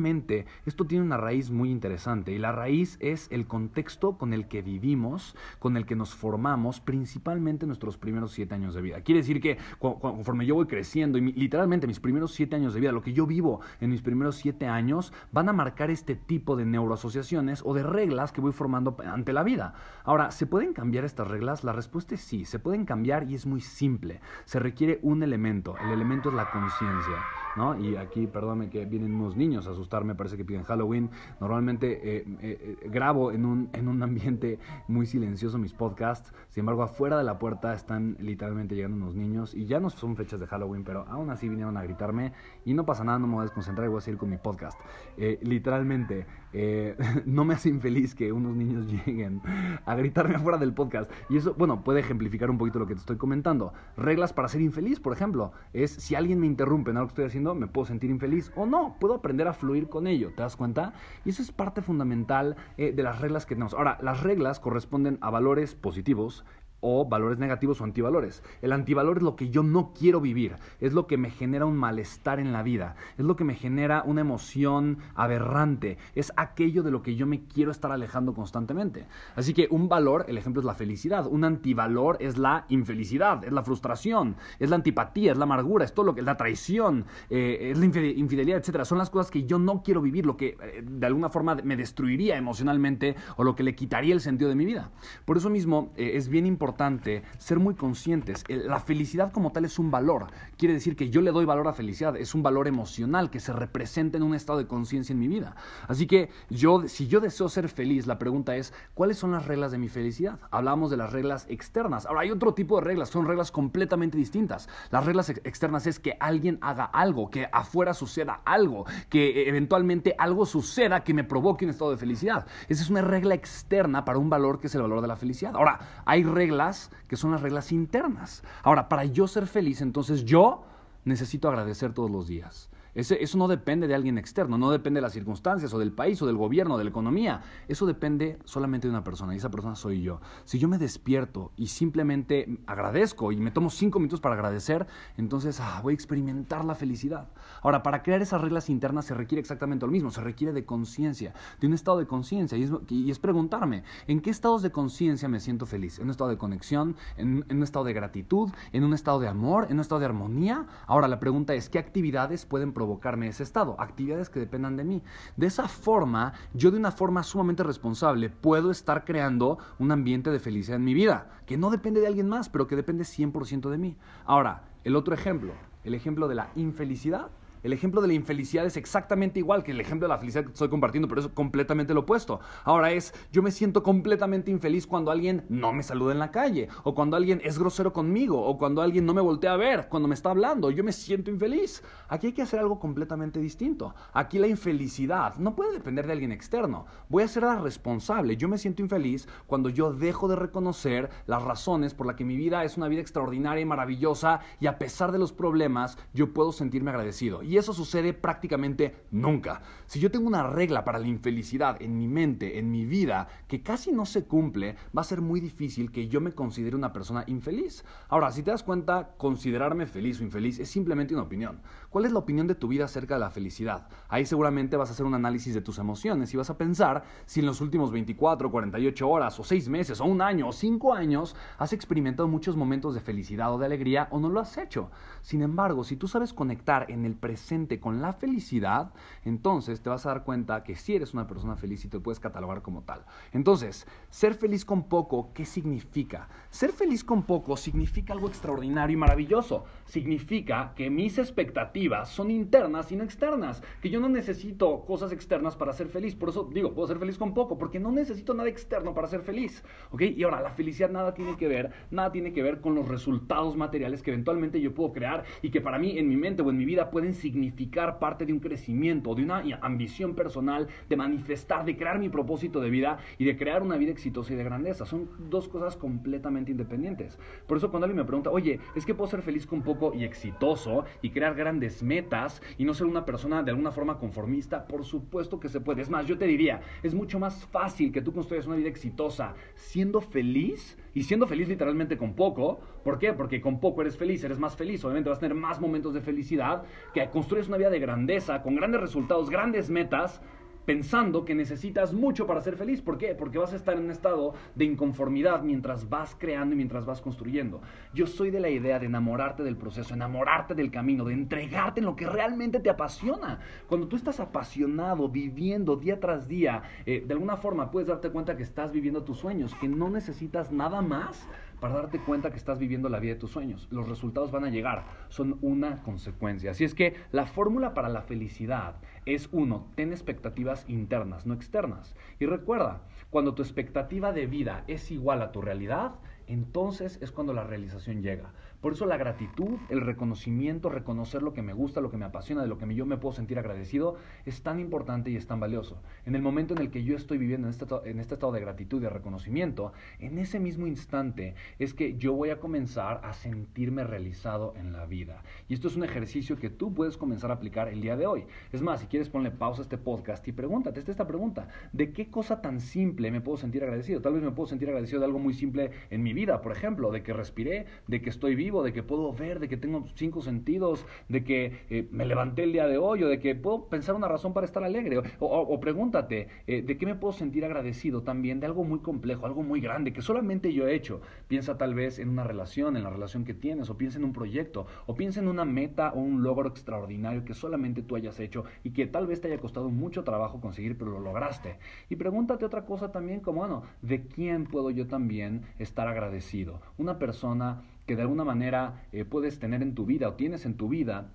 esto 0.66 0.84
tiene 0.84 1.04
una 1.04 1.16
raíz 1.16 1.50
muy 1.50 1.70
interesante 1.70 2.32
y 2.32 2.38
la 2.38 2.52
raíz 2.52 2.96
es 3.00 3.28
el 3.30 3.46
contexto 3.46 4.16
con 4.18 4.32
el 4.32 4.48
que 4.48 4.62
vivimos, 4.62 5.36
con 5.58 5.76
el 5.76 5.86
que 5.86 5.96
nos 5.96 6.14
formamos, 6.14 6.80
principalmente 6.80 7.64
en 7.64 7.68
nuestros 7.68 7.98
primeros 7.98 8.32
siete 8.32 8.54
años 8.54 8.74
de 8.74 8.82
vida. 8.82 9.00
Quiere 9.02 9.20
decir 9.20 9.40
que 9.40 9.58
conforme 9.78 10.46
yo 10.46 10.54
voy 10.54 10.66
creciendo 10.66 11.18
y 11.18 11.32
literalmente 11.32 11.86
mis 11.86 12.00
primeros 12.00 12.32
siete 12.32 12.56
años 12.56 12.74
de 12.74 12.80
vida, 12.80 12.92
lo 12.92 13.02
que 13.02 13.12
yo 13.12 13.26
vivo 13.26 13.60
en 13.80 13.90
mis 13.90 14.02
primeros 14.02 14.36
siete 14.36 14.66
años, 14.66 15.12
van 15.32 15.48
a 15.48 15.52
marcar 15.52 15.90
este 15.90 16.14
tipo 16.14 16.56
de 16.56 16.64
neuroasociaciones 16.64 17.62
o 17.64 17.74
de 17.74 17.82
reglas 17.82 18.32
que 18.32 18.40
voy 18.40 18.52
formando 18.52 18.96
ante 19.04 19.32
la 19.32 19.42
vida. 19.42 19.74
Ahora, 20.04 20.30
¿se 20.30 20.46
pueden 20.46 20.72
cambiar 20.72 21.04
estas 21.04 21.28
reglas? 21.28 21.64
La 21.64 21.72
respuesta 21.72 22.14
es 22.14 22.20
sí, 22.20 22.44
se 22.44 22.58
pueden 22.58 22.84
cambiar 22.84 23.30
y 23.30 23.34
es 23.34 23.46
muy 23.46 23.60
simple. 23.60 24.20
Se 24.44 24.58
requiere 24.58 24.98
un 25.02 25.22
elemento, 25.22 25.76
el 25.84 25.90
elemento 25.90 26.28
es 26.30 26.34
la 26.34 26.50
conciencia. 26.50 27.18
¿no? 27.56 27.78
Y 27.78 27.96
aquí, 27.96 28.26
perdóname 28.26 28.70
que 28.70 28.84
vienen 28.84 29.14
unos 29.14 29.36
niños 29.36 29.66
a 29.66 29.74
asustarme, 29.82 30.14
parece 30.14 30.36
que 30.36 30.44
piden 30.44 30.62
Halloween. 30.62 31.10
Normalmente 31.40 32.16
eh, 32.16 32.24
eh, 32.40 32.78
eh, 32.82 32.88
grabo 32.88 33.32
en 33.32 33.44
un, 33.44 33.68
en 33.72 33.88
un 33.88 34.02
ambiente 34.02 34.58
muy 34.88 35.06
silencioso 35.06 35.58
mis 35.58 35.72
podcasts, 35.72 36.32
sin 36.48 36.62
embargo, 36.62 36.82
afuera 36.82 37.18
de 37.18 37.24
la 37.24 37.38
puerta 37.38 37.74
están 37.74 38.16
literalmente 38.20 38.74
llegando 38.74 38.96
unos 38.96 39.14
niños 39.14 39.54
y 39.54 39.66
ya 39.66 39.80
no 39.80 39.90
son 39.90 40.16
fechas 40.16 40.38
de 40.40 40.46
Halloween, 40.46 40.84
pero 40.84 41.04
aún 41.08 41.30
así 41.30 41.48
vinieron 41.48 41.76
a 41.76 41.82
gritarme 41.82 42.32
y 42.64 42.74
no 42.74 42.84
pasa 42.84 43.04
nada, 43.04 43.18
no 43.18 43.26
me 43.26 43.34
voy 43.34 43.42
a 43.42 43.44
desconcentrar 43.44 43.86
y 43.86 43.90
voy 43.90 43.98
a 43.98 44.02
seguir 44.02 44.18
con 44.18 44.30
mi 44.30 44.36
podcast. 44.36 44.78
literalmente, 45.16 46.26
no 47.26 47.44
me 47.44 47.54
hace 47.54 47.68
infeliz 47.68 48.14
que 48.14 48.32
unos 48.32 48.54
niños 48.54 48.86
lleguen 49.06 49.40
a 49.84 49.94
gritarme 49.94 50.36
afuera 50.36 50.58
del 50.58 50.72
podcast. 50.72 51.10
Y 51.28 51.38
eso, 51.38 51.54
bueno, 51.54 51.82
puede 51.82 52.00
ejemplificar 52.00 52.50
un 52.50 52.58
poquito 52.58 52.78
lo 52.78 52.86
que 52.86 52.94
te 52.94 53.00
estoy 53.00 53.16
comentando. 53.16 53.72
Reglas 53.96 54.32
para 54.32 54.48
ser 54.48 54.60
infeliz, 54.60 55.00
por 55.00 55.12
ejemplo, 55.12 55.52
es 55.72 55.90
si 55.90 56.14
alguien 56.14 56.38
me 56.40 56.46
interrumpe 56.46 56.90
en 56.90 56.98
algo 56.98 57.08
que 57.08 57.12
estoy 57.12 57.24
haciendo, 57.24 57.54
me 57.54 57.66
puedo 57.66 57.86
sentir 57.86 58.10
infeliz 58.10 58.52
o 58.54 58.66
no, 58.66 58.96
puedo 59.00 59.14
aprender 59.14 59.48
a 59.48 59.52
fluir 59.52 59.71
con 59.88 60.06
ello, 60.06 60.32
¿te 60.34 60.42
das 60.42 60.56
cuenta? 60.56 60.92
Y 61.24 61.30
eso 61.30 61.42
es 61.42 61.50
parte 61.50 61.82
fundamental 61.82 62.56
eh, 62.76 62.92
de 62.92 63.02
las 63.02 63.20
reglas 63.20 63.46
que 63.46 63.54
tenemos. 63.54 63.74
Ahora, 63.74 63.98
las 64.02 64.22
reglas 64.22 64.60
corresponden 64.60 65.18
a 65.20 65.30
valores 65.30 65.74
positivos 65.74 66.44
o 66.82 67.06
valores 67.06 67.38
negativos 67.38 67.80
o 67.80 67.84
antivalores. 67.84 68.42
El 68.60 68.72
antivalor 68.72 69.16
es 69.16 69.22
lo 69.22 69.36
que 69.36 69.48
yo 69.48 69.62
no 69.62 69.92
quiero 69.98 70.20
vivir, 70.20 70.56
es 70.80 70.92
lo 70.92 71.06
que 71.06 71.16
me 71.16 71.30
genera 71.30 71.64
un 71.64 71.76
malestar 71.76 72.38
en 72.40 72.52
la 72.52 72.62
vida, 72.62 72.96
es 73.16 73.24
lo 73.24 73.36
que 73.36 73.44
me 73.44 73.54
genera 73.54 74.02
una 74.04 74.20
emoción 74.20 74.98
aberrante, 75.14 75.96
es 76.14 76.32
aquello 76.36 76.82
de 76.82 76.90
lo 76.90 77.02
que 77.02 77.14
yo 77.14 77.26
me 77.26 77.44
quiero 77.44 77.70
estar 77.70 77.92
alejando 77.92 78.34
constantemente. 78.34 79.06
Así 79.36 79.54
que 79.54 79.68
un 79.70 79.88
valor, 79.88 80.26
el 80.28 80.36
ejemplo 80.36 80.60
es 80.60 80.66
la 80.66 80.74
felicidad, 80.74 81.26
un 81.26 81.44
antivalor 81.44 82.16
es 82.20 82.36
la 82.36 82.66
infelicidad, 82.68 83.44
es 83.44 83.52
la 83.52 83.62
frustración, 83.62 84.36
es 84.58 84.68
la 84.68 84.76
antipatía, 84.76 85.32
es 85.32 85.38
la 85.38 85.44
amargura, 85.44 85.84
es 85.84 85.94
todo 85.94 86.06
lo 86.06 86.14
que 86.14 86.20
es 86.20 86.26
la 86.26 86.36
traición, 86.36 87.06
eh, 87.30 87.70
es 87.70 87.78
la 87.78 87.86
infidelidad, 87.86 88.58
etcétera. 88.58 88.84
Son 88.84 88.98
las 88.98 89.08
cosas 89.08 89.30
que 89.30 89.44
yo 89.44 89.60
no 89.60 89.84
quiero 89.84 90.02
vivir, 90.02 90.26
lo 90.26 90.36
que 90.36 90.56
eh, 90.60 90.82
de 90.84 91.06
alguna 91.06 91.30
forma 91.30 91.54
me 91.54 91.76
destruiría 91.76 92.36
emocionalmente 92.36 93.14
o 93.36 93.44
lo 93.44 93.54
que 93.54 93.62
le 93.62 93.76
quitaría 93.76 94.14
el 94.14 94.20
sentido 94.20 94.48
de 94.48 94.56
mi 94.56 94.64
vida. 94.64 94.90
Por 95.24 95.36
eso 95.36 95.48
mismo 95.48 95.92
eh, 95.96 96.12
es 96.14 96.28
bien 96.28 96.44
importante 96.44 96.71
importante 96.72 97.22
ser 97.36 97.58
muy 97.58 97.74
conscientes. 97.74 98.44
La 98.48 98.80
felicidad 98.80 99.30
como 99.30 99.52
tal 99.52 99.66
es 99.66 99.78
un 99.78 99.90
valor. 99.90 100.28
Quiere 100.56 100.72
decir 100.72 100.96
que 100.96 101.10
yo 101.10 101.20
le 101.20 101.30
doy 101.30 101.44
valor 101.44 101.68
a 101.68 101.74
felicidad. 101.74 102.16
Es 102.16 102.34
un 102.34 102.42
valor 102.42 102.66
emocional 102.66 103.28
que 103.28 103.40
se 103.40 103.52
representa 103.52 104.16
en 104.16 104.22
un 104.22 104.34
estado 104.34 104.58
de 104.58 104.66
conciencia 104.66 105.12
en 105.12 105.18
mi 105.18 105.28
vida. 105.28 105.54
Así 105.86 106.06
que 106.06 106.30
yo, 106.48 106.88
si 106.88 107.08
yo 107.08 107.20
deseo 107.20 107.50
ser 107.50 107.68
feliz, 107.68 108.06
la 108.06 108.18
pregunta 108.18 108.56
es, 108.56 108.72
¿cuáles 108.94 109.18
son 109.18 109.32
las 109.32 109.44
reglas 109.44 109.70
de 109.70 109.78
mi 109.78 109.90
felicidad? 109.90 110.38
Hablamos 110.50 110.90
de 110.90 110.96
las 110.96 111.12
reglas 111.12 111.44
externas. 111.50 112.06
Ahora 112.06 112.22
hay 112.22 112.30
otro 112.30 112.54
tipo 112.54 112.76
de 112.76 112.86
reglas, 112.86 113.10
son 113.10 113.26
reglas 113.26 113.52
completamente 113.52 114.16
distintas. 114.16 114.70
Las 114.90 115.04
reglas 115.04 115.28
externas 115.28 115.86
es 115.86 116.00
que 116.00 116.16
alguien 116.20 116.56
haga 116.62 116.84
algo, 116.84 117.28
que 117.28 117.48
afuera 117.52 117.92
suceda 117.92 118.40
algo, 118.46 118.86
que 119.10 119.46
eventualmente 119.46 120.14
algo 120.16 120.46
suceda 120.46 121.04
que 121.04 121.12
me 121.12 121.24
provoque 121.24 121.66
un 121.66 121.70
estado 121.70 121.90
de 121.90 121.98
felicidad. 121.98 122.46
Esa 122.68 122.82
es 122.82 122.88
una 122.88 123.02
regla 123.02 123.34
externa 123.34 124.06
para 124.06 124.18
un 124.18 124.30
valor 124.30 124.58
que 124.58 124.68
es 124.68 124.74
el 124.74 124.80
valor 124.80 125.02
de 125.02 125.08
la 125.08 125.16
felicidad. 125.16 125.54
Ahora, 125.54 126.02
hay 126.06 126.24
reglas 126.24 126.61
que 127.08 127.16
son 127.16 127.32
las 127.32 127.42
reglas 127.42 127.72
internas. 127.72 128.42
Ahora, 128.62 128.88
para 128.88 129.04
yo 129.04 129.26
ser 129.26 129.46
feliz, 129.46 129.80
entonces 129.80 130.24
yo 130.24 130.64
necesito 131.04 131.48
agradecer 131.48 131.92
todos 131.92 132.10
los 132.10 132.26
días 132.28 132.70
eso 132.94 133.38
no 133.38 133.48
depende 133.48 133.86
de 133.86 133.94
alguien 133.94 134.18
externo, 134.18 134.58
no 134.58 134.70
depende 134.70 134.98
de 134.98 135.02
las 135.02 135.14
circunstancias 135.14 135.72
o 135.72 135.78
del 135.78 135.92
país 135.92 136.20
o 136.20 136.26
del 136.26 136.36
gobierno, 136.36 136.76
de 136.76 136.84
la 136.84 136.90
economía. 136.90 137.40
Eso 137.66 137.86
depende 137.86 138.38
solamente 138.44 138.86
de 138.86 138.90
una 138.90 139.02
persona 139.02 139.32
y 139.34 139.38
esa 139.38 139.50
persona 139.50 139.74
soy 139.74 140.02
yo. 140.02 140.20
Si 140.44 140.58
yo 140.58 140.68
me 140.68 140.76
despierto 140.76 141.52
y 141.56 141.68
simplemente 141.68 142.58
agradezco 142.66 143.32
y 143.32 143.36
me 143.36 143.50
tomo 143.50 143.70
cinco 143.70 143.98
minutos 143.98 144.20
para 144.20 144.34
agradecer, 144.34 144.86
entonces 145.16 145.58
ah, 145.60 145.80
voy 145.82 145.92
a 145.92 145.94
experimentar 145.94 146.64
la 146.64 146.74
felicidad. 146.74 147.28
Ahora, 147.62 147.82
para 147.82 148.02
crear 148.02 148.20
esas 148.20 148.40
reglas 148.40 148.68
internas 148.68 149.06
se 149.06 149.14
requiere 149.14 149.40
exactamente 149.40 149.86
lo 149.86 149.92
mismo, 149.92 150.10
se 150.10 150.20
requiere 150.20 150.52
de 150.52 150.66
conciencia, 150.66 151.32
de 151.60 151.66
un 151.66 151.72
estado 151.72 151.98
de 151.98 152.06
conciencia. 152.06 152.58
Y, 152.58 153.10
es, 153.10 153.18
preguntarme, 153.18 153.84
¿en 154.06 154.20
qué 154.20 154.30
estados 154.30 154.62
de 154.62 154.70
conciencia 154.70 155.28
me 155.28 155.40
siento 155.40 155.64
feliz? 155.64 155.98
¿En 155.98 156.04
un 156.04 156.10
estado 156.10 156.28
de 156.28 156.36
conexión? 156.36 156.96
¿En, 157.16 157.44
¿En 157.48 157.56
un 157.56 157.62
estado 157.62 157.86
de 157.86 157.92
gratitud? 157.94 158.50
¿En 158.72 158.84
un 158.84 158.92
estado 158.92 159.18
de 159.20 159.28
amor? 159.28 159.66
¿En 159.70 159.74
un 159.74 159.80
estado 159.80 160.00
de 160.00 160.06
armonía? 160.06 160.66
Ahora, 160.86 161.08
la 161.08 161.20
pregunta 161.20 161.54
es, 161.54 161.70
¿qué 161.70 161.78
actividades 161.78 162.44
pueden 162.44 162.72
provocarme 162.82 163.28
ese 163.28 163.44
estado, 163.44 163.76
actividades 163.78 164.28
que 164.28 164.40
dependan 164.40 164.76
de 164.76 164.82
mí. 164.82 165.02
De 165.36 165.46
esa 165.46 165.68
forma, 165.68 166.32
yo 166.52 166.72
de 166.72 166.78
una 166.78 166.90
forma 166.90 167.22
sumamente 167.22 167.62
responsable 167.62 168.28
puedo 168.28 168.72
estar 168.72 169.04
creando 169.04 169.58
un 169.78 169.92
ambiente 169.92 170.30
de 170.30 170.40
felicidad 170.40 170.78
en 170.78 170.84
mi 170.84 170.92
vida, 170.92 171.30
que 171.46 171.56
no 171.56 171.70
depende 171.70 172.00
de 172.00 172.08
alguien 172.08 172.28
más, 172.28 172.48
pero 172.48 172.66
que 172.66 172.74
depende 172.74 173.04
100% 173.04 173.70
de 173.70 173.78
mí. 173.78 173.96
Ahora, 174.24 174.64
el 174.82 174.96
otro 174.96 175.14
ejemplo, 175.14 175.52
el 175.84 175.94
ejemplo 175.94 176.26
de 176.26 176.34
la 176.34 176.50
infelicidad 176.56 177.30
el 177.62 177.72
ejemplo 177.72 178.00
de 178.00 178.08
la 178.08 178.14
infelicidad 178.14 178.66
es 178.66 178.76
exactamente 178.76 179.38
igual 179.38 179.62
que 179.62 179.70
el 179.70 179.80
ejemplo 179.80 180.06
de 180.06 180.14
la 180.14 180.18
felicidad 180.18 180.44
que 180.44 180.52
estoy 180.52 180.68
compartiendo, 180.68 181.08
pero 181.08 181.20
es 181.20 181.28
completamente 181.28 181.94
lo 181.94 182.00
opuesto. 182.00 182.40
Ahora 182.64 182.92
es, 182.92 183.14
yo 183.32 183.42
me 183.42 183.50
siento 183.50 183.82
completamente 183.82 184.50
infeliz 184.50 184.86
cuando 184.86 185.10
alguien 185.10 185.44
no 185.48 185.72
me 185.72 185.82
saluda 185.82 186.12
en 186.12 186.18
la 186.18 186.30
calle, 186.30 186.68
o 186.82 186.94
cuando 186.94 187.16
alguien 187.16 187.40
es 187.44 187.58
grosero 187.58 187.92
conmigo, 187.92 188.42
o 188.42 188.58
cuando 188.58 188.82
alguien 188.82 189.06
no 189.06 189.14
me 189.14 189.20
voltea 189.20 189.54
a 189.54 189.56
ver, 189.56 189.88
cuando 189.88 190.08
me 190.08 190.14
está 190.14 190.30
hablando, 190.30 190.70
yo 190.70 190.82
me 190.84 190.92
siento 190.92 191.30
infeliz. 191.30 191.82
Aquí 192.08 192.28
hay 192.28 192.32
que 192.32 192.42
hacer 192.42 192.60
algo 192.60 192.80
completamente 192.80 193.40
distinto. 193.40 193.94
Aquí 194.12 194.38
la 194.38 194.48
infelicidad 194.48 195.36
no 195.36 195.54
puede 195.54 195.72
depender 195.72 196.06
de 196.06 196.12
alguien 196.12 196.32
externo. 196.32 196.86
Voy 197.08 197.22
a 197.22 197.28
ser 197.28 197.44
la 197.44 197.60
responsable. 197.60 198.36
Yo 198.36 198.48
me 198.48 198.58
siento 198.58 198.82
infeliz 198.82 199.28
cuando 199.46 199.68
yo 199.68 199.92
dejo 199.92 200.28
de 200.28 200.36
reconocer 200.36 201.10
las 201.26 201.42
razones 201.42 201.94
por 201.94 202.06
las 202.06 202.16
que 202.16 202.24
mi 202.24 202.36
vida 202.36 202.64
es 202.64 202.76
una 202.76 202.88
vida 202.88 203.00
extraordinaria 203.00 203.62
y 203.62 203.66
maravillosa 203.66 204.40
y 204.60 204.66
a 204.66 204.78
pesar 204.78 205.12
de 205.12 205.18
los 205.18 205.32
problemas, 205.32 205.98
yo 206.12 206.32
puedo 206.32 206.52
sentirme 206.52 206.90
agradecido. 206.90 207.42
Y 207.52 207.58
eso 207.58 207.74
sucede 207.74 208.14
prácticamente 208.14 209.04
nunca. 209.10 209.60
Si 209.84 210.00
yo 210.00 210.10
tengo 210.10 210.26
una 210.26 210.42
regla 210.42 210.84
para 210.84 210.98
la 210.98 211.06
infelicidad 211.06 211.82
en 211.82 211.98
mi 211.98 212.08
mente, 212.08 212.58
en 212.58 212.70
mi 212.70 212.86
vida, 212.86 213.28
que 213.46 213.62
casi 213.62 213.92
no 213.92 214.06
se 214.06 214.24
cumple, 214.24 214.76
va 214.96 215.02
a 215.02 215.04
ser 215.04 215.20
muy 215.20 215.38
difícil 215.38 215.92
que 215.92 216.08
yo 216.08 216.22
me 216.22 216.32
considere 216.32 216.76
una 216.76 216.94
persona 216.94 217.24
infeliz. 217.26 217.84
Ahora, 218.08 218.32
si 218.32 218.42
te 218.42 218.52
das 218.52 218.62
cuenta, 218.62 219.16
considerarme 219.18 219.84
feliz 219.84 220.18
o 220.18 220.24
infeliz 220.24 220.60
es 220.60 220.70
simplemente 220.70 221.12
una 221.12 221.24
opinión. 221.24 221.60
¿Cuál 221.90 222.06
es 222.06 222.12
la 222.12 222.20
opinión 222.20 222.46
de 222.46 222.54
tu 222.54 222.68
vida 222.68 222.86
acerca 222.86 223.16
de 223.16 223.20
la 223.20 223.28
felicidad? 223.28 223.86
Ahí 224.08 224.24
seguramente 224.24 224.78
vas 224.78 224.88
a 224.88 224.92
hacer 224.94 225.04
un 225.04 225.12
análisis 225.12 225.52
de 225.52 225.60
tus 225.60 225.78
emociones 225.78 226.32
y 226.32 226.38
vas 226.38 226.48
a 226.48 226.56
pensar 226.56 227.04
si 227.26 227.40
en 227.40 227.46
los 227.46 227.60
últimos 227.60 227.92
24, 227.92 228.50
48 228.50 229.06
horas 229.06 229.38
o 229.38 229.44
6 229.44 229.68
meses 229.68 230.00
o 230.00 230.06
un 230.06 230.22
año 230.22 230.48
o 230.48 230.52
5 230.52 230.94
años 230.94 231.36
has 231.58 231.74
experimentado 231.74 232.28
muchos 232.28 232.56
momentos 232.56 232.94
de 232.94 233.02
felicidad 233.02 233.52
o 233.52 233.58
de 233.58 233.66
alegría 233.66 234.08
o 234.10 234.18
no 234.20 234.30
lo 234.30 234.40
has 234.40 234.56
hecho. 234.56 234.90
Sin 235.20 235.42
embargo, 235.42 235.84
si 235.84 235.96
tú 235.96 236.08
sabes 236.08 236.32
conectar 236.32 236.90
en 236.90 237.04
el 237.04 237.14
presente, 237.14 237.41
con 237.80 238.00
la 238.00 238.14
felicidad, 238.14 238.92
entonces 239.24 239.82
te 239.82 239.90
vas 239.90 240.06
a 240.06 240.10
dar 240.10 240.24
cuenta 240.24 240.62
que 240.62 240.74
si 240.74 240.94
eres 240.94 241.12
una 241.12 241.26
persona 241.26 241.54
feliz 241.54 241.84
y 241.84 241.88
te 241.88 242.00
puedes 242.00 242.18
catalogar 242.18 242.62
como 242.62 242.82
tal. 242.82 243.04
Entonces, 243.32 243.86
ser 244.08 244.34
feliz 244.34 244.64
con 244.64 244.84
poco, 244.88 245.32
¿qué 245.34 245.44
significa? 245.44 246.28
Ser 246.50 246.72
feliz 246.72 247.04
con 247.04 247.24
poco 247.24 247.56
significa 247.56 248.14
algo 248.14 248.28
extraordinario 248.28 248.94
y 248.94 248.96
maravilloso. 248.96 249.64
Significa 249.84 250.72
que 250.74 250.88
mis 250.88 251.18
expectativas 251.18 252.08
son 252.08 252.30
internas 252.30 252.90
y 252.90 252.96
no 252.96 253.04
externas, 253.04 253.62
que 253.82 253.90
yo 253.90 254.00
no 254.00 254.08
necesito 254.08 254.84
cosas 254.86 255.12
externas 255.12 255.54
para 255.54 255.74
ser 255.74 255.88
feliz. 255.88 256.14
Por 256.14 256.30
eso 256.30 256.48
digo, 256.52 256.72
puedo 256.72 256.88
ser 256.88 256.98
feliz 256.98 257.18
con 257.18 257.34
poco, 257.34 257.58
porque 257.58 257.80
no 257.80 257.92
necesito 257.92 258.32
nada 258.32 258.48
externo 258.48 258.94
para 258.94 259.08
ser 259.08 259.20
feliz. 259.20 259.62
¿Ok? 259.90 260.02
Y 260.02 260.22
ahora, 260.22 260.40
la 260.40 260.52
felicidad 260.52 260.90
nada 260.90 261.12
tiene 261.12 261.36
que 261.36 261.48
ver, 261.48 261.70
nada 261.90 262.10
tiene 262.12 262.32
que 262.32 262.42
ver 262.42 262.60
con 262.62 262.74
los 262.74 262.88
resultados 262.88 263.56
materiales 263.56 264.02
que 264.02 264.10
eventualmente 264.10 264.60
yo 264.60 264.72
puedo 264.72 264.92
crear 264.92 265.24
y 265.42 265.50
que 265.50 265.60
para 265.60 265.78
mí 265.78 265.98
en 265.98 266.08
mi 266.08 266.16
mente 266.16 266.40
o 266.40 266.48
en 266.48 266.56
mi 266.56 266.64
vida 266.64 266.90
pueden 266.90 267.12
significar 267.12 267.31
significar 267.32 267.98
parte 267.98 268.26
de 268.26 268.32
un 268.32 268.40
crecimiento, 268.40 269.14
de 269.14 269.22
una 269.22 269.42
ambición 269.62 270.14
personal, 270.14 270.68
de 270.88 270.96
manifestar, 270.96 271.64
de 271.64 271.76
crear 271.76 271.98
mi 271.98 272.10
propósito 272.10 272.60
de 272.60 272.70
vida 272.70 272.98
y 273.18 273.24
de 273.24 273.36
crear 273.36 273.62
una 273.62 273.76
vida 273.76 273.90
exitosa 273.90 274.32
y 274.32 274.36
de 274.36 274.44
grandeza. 274.44 274.84
Son 274.84 275.08
dos 275.30 275.48
cosas 275.48 275.76
completamente 275.76 276.50
independientes. 276.50 277.18
Por 277.46 277.56
eso 277.56 277.70
cuando 277.70 277.86
alguien 277.86 278.02
me 278.02 278.04
pregunta, 278.04 278.30
oye, 278.30 278.60
es 278.74 278.84
que 278.84 278.94
puedo 278.94 279.10
ser 279.10 279.22
feliz 279.22 279.46
con 279.46 279.62
poco 279.62 279.94
y 279.94 280.04
exitoso 280.04 280.84
y 281.00 281.10
crear 281.10 281.34
grandes 281.34 281.82
metas 281.82 282.42
y 282.58 282.64
no 282.64 282.74
ser 282.74 282.86
una 282.86 283.04
persona 283.04 283.42
de 283.42 283.50
alguna 283.50 283.72
forma 283.72 283.98
conformista, 283.98 284.66
por 284.66 284.84
supuesto 284.84 285.40
que 285.40 285.48
se 285.48 285.60
puede. 285.60 285.82
Es 285.82 285.90
más, 285.90 286.06
yo 286.06 286.18
te 286.18 286.26
diría, 286.26 286.60
es 286.82 286.94
mucho 286.94 287.18
más 287.18 287.46
fácil 287.46 287.92
que 287.92 288.02
tú 288.02 288.12
construyas 288.12 288.46
una 288.46 288.56
vida 288.56 288.68
exitosa 288.68 289.34
siendo 289.54 290.00
feliz 290.00 290.76
y 290.94 291.04
siendo 291.04 291.26
feliz 291.26 291.48
literalmente 291.48 291.96
con 291.96 292.14
poco. 292.14 292.60
¿Por 292.82 292.98
qué? 292.98 293.12
Porque 293.12 293.40
con 293.40 293.60
poco 293.60 293.82
eres 293.82 293.96
feliz, 293.96 294.22
eres 294.24 294.38
más 294.38 294.56
feliz. 294.56 294.84
Obviamente 294.84 295.10
vas 295.10 295.18
a 295.18 295.20
tener 295.20 295.36
más 295.36 295.60
momentos 295.60 295.94
de 295.94 296.00
felicidad 296.00 296.64
que 296.92 297.08
construyes 297.10 297.48
una 297.48 297.56
vida 297.56 297.70
de 297.70 297.78
grandeza, 297.78 298.42
con 298.42 298.56
grandes 298.56 298.80
resultados, 298.80 299.30
grandes 299.30 299.70
metas 299.70 300.20
pensando 300.64 301.24
que 301.24 301.34
necesitas 301.34 301.92
mucho 301.92 302.26
para 302.26 302.40
ser 302.40 302.56
feliz. 302.56 302.82
¿Por 302.82 302.98
qué? 302.98 303.14
Porque 303.14 303.38
vas 303.38 303.52
a 303.52 303.56
estar 303.56 303.76
en 303.76 303.84
un 303.84 303.90
estado 303.90 304.34
de 304.54 304.64
inconformidad 304.64 305.42
mientras 305.42 305.88
vas 305.88 306.16
creando 306.18 306.54
y 306.54 306.56
mientras 306.56 306.86
vas 306.86 307.00
construyendo. 307.00 307.60
Yo 307.94 308.06
soy 308.06 308.30
de 308.30 308.40
la 308.40 308.48
idea 308.48 308.78
de 308.78 308.86
enamorarte 308.86 309.42
del 309.42 309.56
proceso, 309.56 309.94
enamorarte 309.94 310.54
del 310.54 310.70
camino, 310.70 311.04
de 311.04 311.14
entregarte 311.14 311.80
en 311.80 311.86
lo 311.86 311.96
que 311.96 312.06
realmente 312.06 312.60
te 312.60 312.70
apasiona. 312.70 313.40
Cuando 313.68 313.88
tú 313.88 313.96
estás 313.96 314.20
apasionado, 314.20 315.08
viviendo 315.08 315.76
día 315.76 315.98
tras 315.98 316.28
día, 316.28 316.62
eh, 316.86 317.02
de 317.06 317.12
alguna 317.12 317.36
forma 317.36 317.70
puedes 317.70 317.88
darte 317.88 318.10
cuenta 318.10 318.36
que 318.36 318.42
estás 318.42 318.72
viviendo 318.72 319.02
tus 319.02 319.18
sueños, 319.18 319.54
que 319.56 319.68
no 319.68 319.90
necesitas 319.90 320.52
nada 320.52 320.80
más 320.80 321.26
para 321.62 321.76
darte 321.76 322.00
cuenta 322.00 322.32
que 322.32 322.38
estás 322.38 322.58
viviendo 322.58 322.88
la 322.88 322.98
vida 322.98 323.14
de 323.14 323.20
tus 323.20 323.30
sueños. 323.30 323.68
Los 323.70 323.88
resultados 323.88 324.32
van 324.32 324.42
a 324.42 324.50
llegar, 324.50 324.84
son 325.08 325.38
una 325.42 325.80
consecuencia. 325.84 326.50
Así 326.50 326.64
es 326.64 326.74
que 326.74 326.96
la 327.12 327.24
fórmula 327.24 327.72
para 327.72 327.88
la 327.88 328.02
felicidad 328.02 328.74
es 329.06 329.28
uno, 329.30 329.68
ten 329.76 329.92
expectativas 329.92 330.64
internas, 330.68 331.24
no 331.24 331.34
externas. 331.34 331.94
Y 332.18 332.26
recuerda, 332.26 332.82
cuando 333.10 333.34
tu 333.34 333.42
expectativa 333.42 334.12
de 334.12 334.26
vida 334.26 334.64
es 334.66 334.90
igual 334.90 335.22
a 335.22 335.30
tu 335.30 335.40
realidad, 335.40 335.92
entonces 336.26 336.98
es 337.00 337.12
cuando 337.12 337.32
la 337.32 337.44
realización 337.44 338.02
llega. 338.02 338.32
Por 338.62 338.74
eso 338.74 338.86
la 338.86 338.96
gratitud, 338.96 339.58
el 339.70 339.80
reconocimiento, 339.80 340.68
reconocer 340.68 341.20
lo 341.20 341.32
que 341.32 341.42
me 341.42 341.52
gusta, 341.52 341.80
lo 341.80 341.90
que 341.90 341.96
me 341.96 342.04
apasiona, 342.04 342.42
de 342.42 342.48
lo 342.48 342.58
que 342.58 342.72
yo 342.72 342.86
me 342.86 342.96
puedo 342.96 343.12
sentir 343.12 343.40
agradecido, 343.40 343.96
es 344.24 344.44
tan 344.44 344.60
importante 344.60 345.10
y 345.10 345.16
es 345.16 345.26
tan 345.26 345.40
valioso. 345.40 345.82
En 346.06 346.14
el 346.14 346.22
momento 346.22 346.54
en 346.54 346.60
el 346.60 346.70
que 346.70 346.84
yo 346.84 346.94
estoy 346.94 347.18
viviendo 347.18 347.48
en 347.48 347.50
este, 347.50 347.66
en 347.90 347.98
este 347.98 348.14
estado 348.14 348.30
de 348.30 348.40
gratitud 348.40 348.78
y 348.78 348.84
de 348.84 348.88
reconocimiento, 348.88 349.72
en 349.98 350.16
ese 350.16 350.38
mismo 350.38 350.68
instante 350.68 351.34
es 351.58 351.74
que 351.74 351.96
yo 351.96 352.12
voy 352.12 352.30
a 352.30 352.38
comenzar 352.38 353.00
a 353.02 353.14
sentirme 353.14 353.82
realizado 353.82 354.54
en 354.56 354.72
la 354.72 354.86
vida. 354.86 355.24
Y 355.48 355.54
esto 355.54 355.66
es 355.66 355.74
un 355.74 355.82
ejercicio 355.82 356.38
que 356.38 356.48
tú 356.48 356.72
puedes 356.72 356.96
comenzar 356.96 357.32
a 357.32 357.34
aplicar 357.34 357.66
el 357.66 357.80
día 357.80 357.96
de 357.96 358.06
hoy. 358.06 358.26
Es 358.52 358.62
más, 358.62 358.80
si 358.80 358.86
quieres 358.86 359.08
ponle 359.08 359.32
pausa 359.32 359.62
a 359.62 359.64
este 359.64 359.76
podcast 359.76 360.26
y 360.28 360.30
pregúntate 360.30 360.78
esta 360.88 361.08
pregunta. 361.08 361.48
¿De 361.72 361.92
qué 361.92 362.10
cosa 362.10 362.40
tan 362.40 362.60
simple 362.60 363.10
me 363.10 363.20
puedo 363.20 363.38
sentir 363.38 363.64
agradecido? 363.64 364.00
Tal 364.00 364.12
vez 364.12 364.22
me 364.22 364.30
puedo 364.30 364.46
sentir 364.46 364.68
agradecido 364.68 365.00
de 365.00 365.06
algo 365.06 365.18
muy 365.18 365.34
simple 365.34 365.72
en 365.90 366.04
mi 366.04 366.12
vida, 366.12 366.42
por 366.42 366.52
ejemplo, 366.52 366.92
de 366.92 367.02
que 367.02 367.12
respiré, 367.12 367.66
de 367.88 368.00
que 368.00 368.10
estoy 368.10 368.36
vivo 368.36 368.51
de 368.60 368.72
que 368.72 368.82
puedo 368.82 369.12
ver, 369.12 369.40
de 369.40 369.48
que 369.48 369.56
tengo 369.56 369.84
cinco 369.94 370.20
sentidos, 370.20 370.84
de 371.08 371.24
que 371.24 371.64
eh, 371.70 371.88
me 371.90 372.04
levanté 372.04 372.42
el 372.42 372.52
día 372.52 372.66
de 372.66 372.76
hoy, 372.76 373.02
o 373.02 373.08
de 373.08 373.18
que 373.18 373.34
puedo 373.34 373.68
pensar 373.68 373.94
una 373.94 374.08
razón 374.08 374.34
para 374.34 374.44
estar 374.44 374.62
alegre. 374.62 375.00
O, 375.18 375.58
pregúntate, 375.60 376.28
eh, 376.46 376.60
¿de 376.62 376.76
qué 376.76 376.84
me 376.84 376.94
puedo 376.94 377.12
sentir 377.12 377.44
agradecido 377.44 378.02
también? 378.02 378.40
De 378.40 378.46
algo 378.46 378.64
muy 378.64 378.80
complejo, 378.80 379.24
algo 379.24 379.42
muy 379.42 379.60
grande, 379.60 379.92
que 379.94 380.02
solamente 380.02 380.52
yo 380.52 380.66
he 380.66 380.74
hecho. 380.74 381.00
Piensa 381.28 381.56
tal 381.56 381.74
vez 381.74 381.98
en 381.98 382.10
una 382.10 382.24
relación, 382.24 382.76
en 382.76 382.84
la 382.84 382.90
relación 382.90 383.24
que 383.24 383.32
tienes, 383.32 383.70
o 383.70 383.78
piensa 383.78 383.98
en 383.98 384.04
un 384.04 384.12
proyecto, 384.12 384.66
o 384.86 384.94
piensa 384.94 385.20
en 385.20 385.28
una 385.28 385.46
meta 385.46 385.92
o 385.94 386.00
un 386.00 386.22
logro 386.22 386.50
extraordinario 386.50 387.24
que 387.24 387.32
solamente 387.32 387.82
tú 387.82 387.96
hayas 387.96 388.20
hecho 388.20 388.44
y 388.64 388.70
que 388.70 388.86
tal 388.86 389.06
vez 389.06 389.20
te 389.20 389.28
haya 389.28 389.38
costado 389.38 389.70
mucho 389.70 390.04
trabajo 390.04 390.40
conseguir, 390.40 390.76
pero 390.76 390.90
lo 390.90 391.00
lograste. 391.00 391.56
Y 391.88 391.96
pregúntate 391.96 392.44
otra 392.44 392.66
cosa 392.66 392.92
también, 392.92 393.20
como, 393.20 393.40
bueno, 393.40 393.62
¿de 393.80 394.02
quién 394.02 394.44
puedo 394.44 394.70
yo 394.70 394.86
también 394.86 395.42
estar 395.58 395.88
agradecido? 395.88 396.02
agradecido, 396.02 396.60
una 396.78 396.98
persona 396.98 397.62
que 397.86 397.96
de 397.96 398.02
alguna 398.02 398.24
manera 398.24 398.86
eh, 398.92 399.04
puedes 399.04 399.38
tener 399.38 399.62
en 399.62 399.74
tu 399.74 399.86
vida 399.86 400.08
o 400.08 400.14
tienes 400.14 400.46
en 400.46 400.56
tu 400.56 400.68
vida 400.68 401.12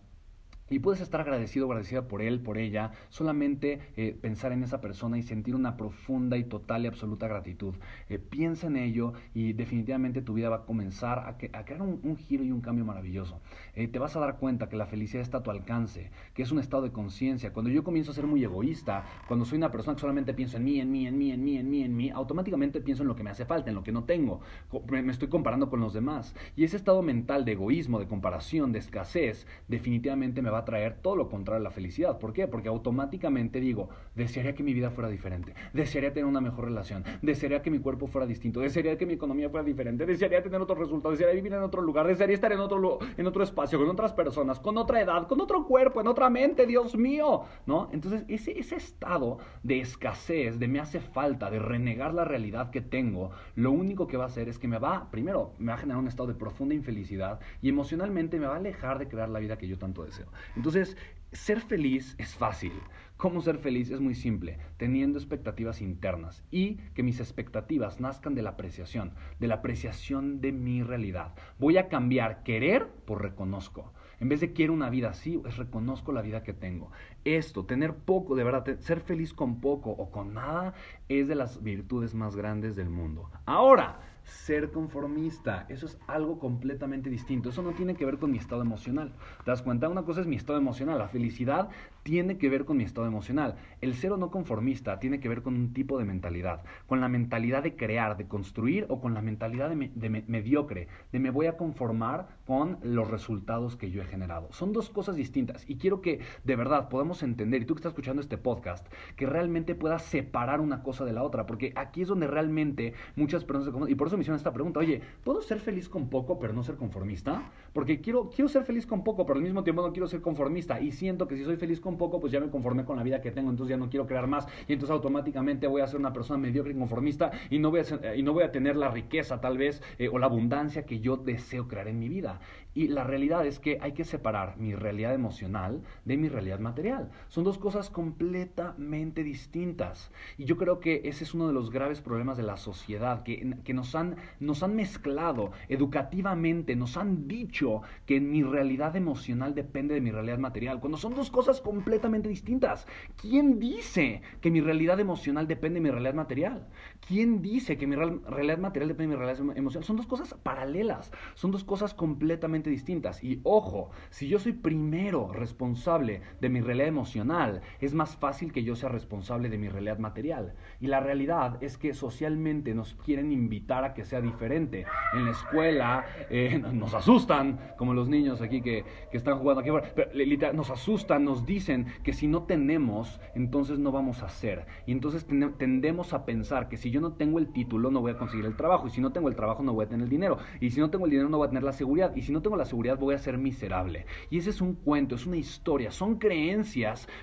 y 0.70 0.80
puedes 0.80 1.02
estar 1.02 1.22
agradecido 1.22 1.68
agradecida 1.68 2.08
por 2.08 2.22
él, 2.22 2.40
por 2.40 2.58
ella, 2.58 2.92
solamente 3.10 3.80
eh, 3.96 4.18
pensar 4.20 4.52
en 4.52 4.64
esa 4.64 4.82
persona 4.82 5.18
y 5.18 5.24
sentir 5.24 5.56
una 5.56 5.78
profunda 5.78 6.38
y 6.38 6.44
total 6.44 6.84
y 6.84 6.88
absoluta 6.88 7.28
gratitud. 7.28 7.76
Eh, 8.10 8.20
piensa 8.20 8.68
en 8.68 8.78
ello 8.78 9.14
y 9.34 9.54
definitivamente 9.54 10.22
tu 10.22 10.34
vida 10.34 10.50
va 10.50 10.58
a 10.58 10.66
comenzar 10.66 11.20
a, 11.20 11.38
crear 11.38 11.82
un, 11.82 12.18
giro 12.18 12.44
y 12.44 12.52
un 12.52 12.62
cambio 12.62 12.86
maravilloso. 12.86 13.40
Eh, 13.76 13.88
te 13.88 14.00
vas 14.00 14.16
a 14.16 14.20
dar 14.20 14.38
cuenta 14.38 14.70
que 14.70 14.76
la 14.76 14.86
felicidad 14.86 15.22
está 15.22 15.40
a 15.40 15.44
tu 15.44 15.52
alcance, 15.52 16.12
que 16.34 16.44
es 16.44 16.52
un 16.52 16.60
estado 16.60 16.84
de 16.84 16.92
conciencia. 16.92 17.54
Cuando 17.54 17.72
yo 17.72 17.84
comienzo 17.84 18.12
a 18.12 18.16
ser 18.16 18.28
muy 18.28 18.44
egoísta, 18.44 19.06
cuando 19.28 19.46
soy 19.46 19.58
una 19.58 19.72
persona 19.72 19.96
que 19.96 20.02
solamente 20.02 20.34
pienso 20.34 20.58
en 20.58 20.64
mí, 20.64 20.80
en 20.80 20.92
mí, 20.92 21.08
en 21.08 21.18
mí, 21.18 21.32
en 21.32 21.44
mí, 21.44 21.58
en 21.58 21.70
mí, 21.70 21.84
en 21.84 21.96
mí, 21.96 22.10
automáticamente 22.10 22.82
pienso 22.82 23.04
en 23.04 23.10
lo 23.10 23.16
que 23.16 23.24
me 23.24 23.30
hace 23.30 23.46
falta, 23.46 23.70
en 23.70 23.76
lo 23.76 23.84
que 23.84 23.92
no 23.92 24.04
tengo. 24.04 24.42
Me 24.90 25.12
estoy 25.12 25.30
comparando 25.30 25.70
con 25.70 25.80
los 25.80 25.94
demás. 25.94 26.36
Y 26.56 26.64
ese 26.64 26.78
estado 26.78 27.02
mental 27.02 27.46
de 27.46 27.54
egoísmo, 27.54 28.00
de 28.00 28.08
comparación, 28.08 28.72
de 28.72 28.80
escasez, 28.80 29.48
definitivamente 29.68 30.42
me 30.42 30.50
va 30.50 30.57
a 30.60 30.66
traer 30.66 30.98
todo 31.02 31.16
lo 31.16 31.30
contrario 31.30 31.62
a 31.62 31.64
la 31.64 31.72
felicidad. 31.72 32.18
¿Por 32.18 32.34
qué? 32.34 32.48
Porque 32.48 32.70
automáticamente 32.70 33.60
digo, 33.60 33.90
desearía 34.16 34.54
que 34.56 34.64
mi 34.64 34.74
vida 34.74 34.90
fuera 34.90 35.10
diferente, 35.10 35.54
desearía 35.74 36.14
tener 36.14 36.26
una 36.26 36.42
mejor 36.42 36.66
relación, 36.66 37.04
desearía 37.22 37.62
que 37.62 37.72
mi 37.72 37.80
cuerpo 37.80 38.08
fuera 38.08 38.26
distinto, 38.28 38.60
desearía 38.60 38.98
que 38.98 39.06
mi 39.06 39.14
economía 39.14 39.50
fuera 39.50 39.64
diferente, 39.64 40.06
desearía 40.06 40.42
tener 40.42 40.62
otros 40.62 40.80
resultados, 40.80 41.18
desearía 41.18 41.36
vivir 41.36 41.54
en 41.54 41.64
otro 41.64 41.82
lugar, 41.82 42.08
desearía 42.08 42.36
estar 42.36 42.52
en 42.52 42.60
otro, 42.60 43.00
en 43.18 43.28
otro 43.28 43.44
espacio, 43.44 43.80
con 43.80 43.90
otras 43.90 44.14
personas, 44.14 44.60
con 44.60 44.78
otra 44.78 45.02
edad, 45.02 45.28
con 45.28 45.42
otro 45.42 45.66
cuerpo, 45.66 46.02
en 46.02 46.08
otra 46.08 46.30
mente, 46.30 46.66
Dios 46.66 46.96
mío, 46.98 47.44
¿no? 47.66 47.90
Entonces, 47.92 48.26
ese, 48.28 48.58
ese 48.60 48.76
estado 48.76 49.38
de 49.64 49.80
escasez, 49.80 50.60
de 50.60 50.68
me 50.68 50.80
hace 50.80 51.00
falta, 51.00 51.50
de 51.50 51.60
renegar 51.60 52.14
la 52.14 52.26
realidad 52.26 52.72
que 52.72 52.82
tengo, 52.82 53.32
lo 53.56 53.72
único 53.72 54.08
que 54.08 54.18
va 54.18 54.26
a 54.26 54.28
hacer 54.28 54.50
es 54.50 54.60
que 54.60 54.68
me 54.68 54.80
va, 54.80 55.10
primero, 55.12 55.54
me 55.58 55.68
va 55.68 55.76
a 55.76 55.78
generar 55.78 56.02
un 56.02 56.08
estado 56.08 56.28
de 56.28 56.36
profunda 56.36 56.76
infelicidad 56.76 57.40
y 57.62 57.70
emocionalmente 57.70 58.40
me 58.40 58.48
va 58.48 58.54
a 58.54 58.58
alejar 58.58 59.00
de 59.00 59.08
crear 59.08 59.30
la 59.30 59.40
vida 59.40 59.58
que 59.58 59.68
yo 59.68 59.78
tanto 59.78 60.04
deseo. 60.04 60.28
Entonces, 60.56 60.98
ser 61.32 61.62
feliz 61.62 62.16
es 62.18 62.36
fácil. 62.36 62.74
¿Cómo 63.18 63.42
ser 63.42 63.58
feliz? 63.58 63.90
Es 63.90 64.00
muy 64.00 64.14
simple, 64.14 64.60
teniendo 64.78 65.18
expectativas 65.18 65.82
internas 65.82 66.44
y 66.52 66.76
que 66.94 67.02
mis 67.02 67.20
expectativas 67.20 68.00
nazcan 68.00 68.36
de 68.36 68.44
la 68.44 68.52
apreciación, 68.52 69.14
de 69.40 69.48
la 69.48 69.56
apreciación 69.56 70.40
de 70.40 70.52
mi 70.52 70.84
realidad. 70.84 71.34
Voy 71.58 71.78
a 71.78 71.90
cambiar 71.90 72.44
querer 72.44 72.88
por 73.06 73.24
reconozco. 73.24 73.92
En 74.20 74.30
vez 74.30 74.40
de 74.40 74.54
quiero 74.54 74.74
una 74.74 74.90
vida 74.90 75.10
así, 75.10 75.42
es 75.48 75.58
reconozco 75.58 76.12
la 76.12 76.22
vida 76.22 76.44
que 76.44 76.54
tengo. 76.54 76.92
Esto, 77.28 77.66
tener 77.66 77.94
poco, 77.94 78.38
de 78.38 78.46
verdad, 78.46 78.80
ser 78.80 79.02
feliz 79.02 79.34
con 79.34 79.60
poco 79.60 79.90
o 79.90 80.12
con 80.12 80.34
nada, 80.34 80.74
es 81.10 81.28
de 81.28 81.36
las 81.36 81.62
virtudes 81.62 82.16
más 82.16 82.38
grandes 82.38 82.78
del 82.78 82.90
mundo. 82.90 83.30
Ahora, 83.46 84.00
ser 84.28 84.72
conformista. 84.72 85.66
Eso 85.70 85.86
es 85.86 85.98
algo 86.08 86.40
completamente 86.40 87.10
distinto. 87.10 87.50
Eso 87.50 87.62
no 87.62 87.72
tiene 87.72 87.96
que 87.96 88.06
ver 88.06 88.18
con 88.18 88.32
mi 88.32 88.38
estado 88.38 88.62
emocional. 88.62 89.14
¿Te 89.44 89.52
das 89.52 89.62
cuenta? 89.62 89.90
Una 89.90 90.04
cosa 90.04 90.22
es 90.22 90.28
mi 90.28 90.36
estado 90.36 90.60
emocional. 90.60 91.00
La 91.00 91.08
felicidad 91.08 91.70
tiene 92.04 92.38
que 92.38 92.50
ver 92.50 92.66
con 92.66 92.78
mi 92.78 92.84
estado 92.84 93.08
emocional. 93.08 93.56
El 93.82 93.96
ser 93.96 94.12
o 94.12 94.18
no 94.18 94.30
conformista 94.30 95.00
tiene 95.00 95.20
que 95.20 95.30
ver 95.30 95.42
con 95.42 95.56
un 95.56 95.74
tipo 95.74 95.98
de 95.98 96.06
mentalidad. 96.06 96.64
Con 96.88 97.00
la 97.00 97.08
mentalidad 97.08 97.64
de 97.64 97.76
crear, 97.76 98.18
de 98.18 98.28
construir 98.28 98.86
o 98.90 99.00
con 99.00 99.14
la 99.14 99.22
mentalidad 99.22 99.70
de, 99.70 100.24
mediocre. 100.28 100.88
De 101.12 101.20
me 101.20 101.32
voy 101.32 101.48
a 101.48 101.58
conformar 101.58 102.28
con 102.46 102.80
los 102.82 103.10
resultados 103.10 103.76
que 103.76 103.92
yo 103.92 104.02
he 104.02 104.06
generado. 104.06 104.52
Son 104.52 104.74
dos 104.74 104.90
cosas 104.90 105.16
distintas. 105.16 105.70
Y 105.70 105.78
quiero 105.78 106.02
que 106.02 106.20
de 106.44 106.56
verdad 106.56 106.90
podamos 106.90 107.17
entender, 107.24 107.62
y 107.62 107.66
tú 107.66 107.76
que 107.76 107.80
estás 107.80 107.92
escuchando 107.92 108.22
este 108.22 108.38
podcast, 108.38 108.88
que 109.16 109.26
realmente 109.26 109.76
puedas 109.76 110.04
separar 110.04 110.60
una 110.60 110.84
cosa 110.84 111.06
de 111.06 111.14
la 111.14 111.24
otra. 111.24 111.46
Porque 111.46 111.74
aquí 111.76 112.02
es 112.02 112.08
donde 112.08 112.28
realmente 112.28 112.94
muchas 113.16 113.44
personas 113.44 113.90
Y 113.90 113.96
por 113.96 114.08
eso 114.08 114.18
me 114.18 114.22
hicieron 114.22 114.38
esta 114.38 114.54
pregunta, 114.54 114.80
oye, 114.80 115.02
¿puedo 115.24 115.42
ser 115.42 115.60
feliz 115.60 115.90
con 115.90 116.10
poco 116.10 116.40
pero 116.40 116.54
no 116.54 116.64
ser 116.64 116.76
conformista? 116.76 117.52
Porque 117.74 118.02
quiero, 118.02 118.30
quiero 118.30 118.50
ser 118.50 118.64
feliz 118.64 118.86
con 118.86 119.04
poco, 119.04 119.26
pero 119.26 119.38
al 119.38 119.44
mismo 119.44 119.64
tiempo 119.64 119.82
no 119.82 119.92
quiero 119.92 120.08
ser 120.08 120.22
conformista 120.22 120.80
y 120.80 120.92
siento 120.92 121.28
que 121.28 121.36
si 121.38 121.44
soy 121.44 121.58
feliz 121.58 121.80
con 121.80 121.98
poco, 121.98 122.20
pues 122.20 122.32
ya 122.32 122.40
me 122.40 122.50
conformé 122.50 122.86
con 122.86 122.98
la 122.98 123.04
vida 123.04 123.22
que 123.22 123.32
tengo, 123.32 123.50
entonces 123.50 123.72
ya 123.72 123.78
no 123.78 123.90
quiero 123.90 124.08
crear 124.08 124.28
más 124.28 124.48
y 124.68 124.74
entonces 124.74 124.94
automáticamente 124.94 125.68
voy 125.68 125.82
a 125.82 125.88
ser 125.88 126.00
una 126.00 126.14
persona 126.14 126.40
mediocre 126.40 126.74
y 126.74 126.76
conformista 126.78 127.32
y 127.50 127.60
no 127.60 127.72
voy 127.72 127.82
a, 127.82 128.16
y 128.16 128.24
no 128.24 128.34
voy 128.34 128.44
a 128.44 128.52
tener 128.52 128.76
la 128.76 128.90
riqueza 128.90 129.40
tal 129.42 129.58
vez 129.58 129.82
eh, 130.00 130.10
o 130.10 130.20
la 130.20 130.26
abundancia 130.26 130.86
que 130.86 131.00
yo 131.00 131.18
deseo 131.18 131.68
crear 131.68 131.88
en 131.88 132.00
mi 132.00 132.10
vida. 132.10 132.40
Y 132.74 132.88
la 132.90 133.04
realidad 133.04 133.46
es 133.46 133.60
que 133.60 133.80
hay 133.82 133.94
que 133.94 134.04
separar 134.04 134.58
mi 134.58 134.76
realidad 134.76 135.14
emocional 135.14 135.82
de 136.06 136.18
mi 136.18 136.30
realidad 136.30 136.60
material. 136.60 136.97
Son 137.28 137.44
dos 137.44 137.58
cosas 137.58 137.90
completamente 137.90 139.24
distintas. 139.24 140.12
Y 140.38 140.46
yo 140.46 140.58
creo 140.58 140.80
que 140.80 141.02
ese 141.06 141.24
es 141.24 141.34
uno 141.34 141.48
de 141.48 141.54
los 141.54 141.72
graves 141.72 142.02
problemas 142.02 142.38
de 142.38 142.44
la 142.44 142.58
sociedad, 142.58 143.24
que, 143.24 143.56
que 143.64 143.74
nos, 143.74 143.96
han, 143.96 144.18
nos 144.40 144.64
han 144.64 144.76
mezclado 144.76 145.52
educativamente, 145.70 146.76
nos 146.76 146.98
han 146.98 147.28
dicho 147.28 147.82
que 148.06 148.20
mi 148.20 148.44
realidad 148.44 148.96
emocional 148.96 149.56
depende 149.56 149.94
de 149.94 150.02
mi 150.02 150.12
realidad 150.12 150.40
material, 150.40 150.80
cuando 150.80 150.98
son 150.98 151.16
dos 151.16 151.30
cosas 151.30 151.62
completamente 151.62 152.30
distintas. 152.30 152.88
¿Quién 153.16 153.60
dice 153.60 154.22
que 154.42 154.52
mi 154.52 154.62
realidad 154.62 155.00
emocional 155.00 155.48
depende 155.48 155.76
de 155.76 155.84
mi 155.84 155.92
realidad 155.92 156.14
material? 156.14 156.68
¿Quién 157.08 157.42
dice 157.42 157.78
que 157.78 157.88
mi 157.88 157.96
realidad 157.96 158.58
material 158.58 158.90
depende 158.90 159.16
de 159.16 159.18
mi 159.18 159.26
realidad 159.26 159.58
emocional? 159.58 159.86
Son 159.86 159.98
dos 159.98 160.08
cosas 160.08 160.34
paralelas, 160.44 161.12
son 161.36 161.52
dos 161.52 161.64
cosas 161.64 161.94
completamente 161.94 162.70
distintas. 162.70 163.24
Y 163.24 163.42
ojo, 163.44 163.92
si 164.10 164.28
yo 164.28 164.40
soy 164.40 164.54
primero 164.54 165.32
responsable 165.32 166.22
de 166.42 166.50
mi 166.50 166.62
realidad 166.62 166.87
emocional, 166.88 167.62
es 167.80 167.94
más 167.94 168.16
fácil 168.16 168.52
que 168.52 168.64
yo 168.64 168.76
sea 168.76 168.90
responsable 168.90 169.50
de 169.50 169.58
mi 169.58 169.70
realidad 169.70 170.00
material. 170.00 170.54
Y 170.80 170.88
la 170.88 171.00
realidad 171.00 171.58
es 171.62 171.78
que 171.78 171.94
socialmente 171.94 172.74
nos 172.74 172.94
quieren 172.96 173.32
invitar 173.32 173.84
a 173.84 173.94
que 173.94 174.06
sea 174.06 174.22
diferente. 174.22 174.86
En 175.14 175.26
la 175.26 175.32
escuela 175.32 176.06
eh, 176.30 176.62
nos 176.74 176.94
asustan, 176.94 177.60
como 177.78 177.94
los 177.94 178.10
niños 178.10 178.42
aquí 178.42 178.62
que, 178.62 178.84
que 179.12 179.18
están 179.18 179.40
jugando 179.40 179.62
aquí 179.62 179.72
pero, 179.96 180.54
nos 180.54 180.70
asustan, 180.70 181.24
nos 181.24 181.46
dicen 181.46 181.88
que 182.04 182.14
si 182.14 182.28
no 182.28 182.44
tenemos, 182.44 183.20
entonces 183.36 183.80
no 183.80 183.92
vamos 183.92 184.24
a 184.24 184.28
hacer. 184.28 184.66
Y 184.86 184.92
entonces 184.92 185.26
tendemos 185.58 186.14
a 186.14 186.26
pensar 186.26 186.70
que 186.70 186.78
si 186.78 186.92
yo 186.92 187.02
no 187.02 187.14
tengo 187.14 187.40
el 187.40 187.52
título, 187.52 187.92
no 187.92 188.02
voy 188.02 188.12
a 188.12 188.18
conseguir 188.18 188.46
el 188.46 188.56
trabajo. 188.56 188.88
Y 188.88 188.92
si 188.92 189.02
no 189.02 189.12
tengo 189.12 189.30
el 189.30 189.36
trabajo, 189.36 189.64
no 189.64 189.74
voy 189.74 189.86
a 189.86 189.90
tener 189.90 190.04
el 190.06 190.10
dinero. 190.10 190.38
Y 190.60 190.72
si 190.72 190.80
no 190.80 190.90
tengo 190.90 191.06
el 191.06 191.12
dinero, 191.12 191.30
no 191.30 191.38
voy 191.38 191.46
a 191.46 191.50
tener 191.50 191.64
la 191.64 191.74
seguridad. 191.74 192.16
Y 192.16 192.22
si 192.22 192.32
no 192.32 192.42
tengo 192.42 192.56
la 192.56 192.66
seguridad 192.66 192.98
voy 192.98 193.16
a 193.16 193.20
ser 193.20 193.38
miserable. 193.38 194.06
Y 194.30 194.38
ese 194.38 194.50
es 194.50 194.62
un 194.62 194.76
cuento, 194.76 195.16
es 195.16 195.26
una 195.26 195.38
historia, 195.38 195.92
son 195.92 196.18
creencias 196.18 196.77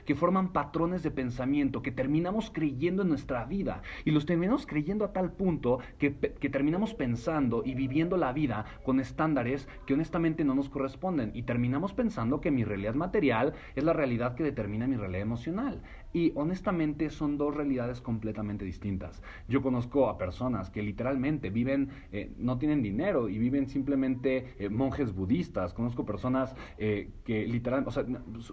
que 0.04 0.14
forman 0.14 0.52
patrones 0.52 1.02
de 1.02 1.10
pensamiento 1.10 1.82
que 1.82 1.92
terminamos 1.92 2.50
creyendo 2.50 3.02
en 3.02 3.08
nuestra 3.08 3.44
vida. 3.44 3.82
Y 4.04 4.10
los 4.10 4.26
terminamos 4.26 4.66
creyendo 4.66 5.04
a 5.04 5.12
tal 5.12 5.32
punto 5.32 5.78
que, 5.98 6.16
que 6.16 6.50
terminamos 6.50 6.94
pensando 6.94 7.62
y 7.64 7.74
viviendo 7.74 8.16
la 8.16 8.32
vida 8.32 8.64
con 8.84 9.00
estándares 9.00 9.68
que 9.86 9.94
honestamente 9.94 10.44
no 10.44 10.54
nos 10.54 10.68
corresponden. 10.68 11.30
Y 11.34 11.42
terminamos 11.42 11.92
pensando 11.92 12.40
que 12.40 12.50
mi 12.50 12.64
realidad 12.64 12.94
material 12.94 13.54
es 13.74 13.84
la 13.84 13.92
realidad 13.92 14.34
que 14.34 14.42
determina 14.42 14.86
mi 14.86 14.96
realidad 14.96 15.22
emocional. 15.22 15.82
Y 16.14 16.32
honestamente 16.36 17.10
son 17.10 17.36
dos 17.36 17.56
realidades 17.56 18.00
completamente 18.00 18.64
distintas. 18.64 19.20
Yo 19.48 19.62
conozco 19.62 20.08
a 20.08 20.16
personas 20.16 20.70
que 20.70 20.80
literalmente 20.80 21.50
viven, 21.50 21.90
eh, 22.12 22.32
no 22.38 22.56
tienen 22.56 22.82
dinero 22.82 23.28
y 23.28 23.36
viven 23.36 23.68
simplemente 23.68 24.54
eh, 24.60 24.68
monjes 24.68 25.12
budistas. 25.12 25.74
Conozco 25.74 26.06
personas 26.06 26.54
eh, 26.78 27.10
que 27.24 27.44
literalmente, 27.48 27.88
o 27.88 27.92
sea, 27.92 28.04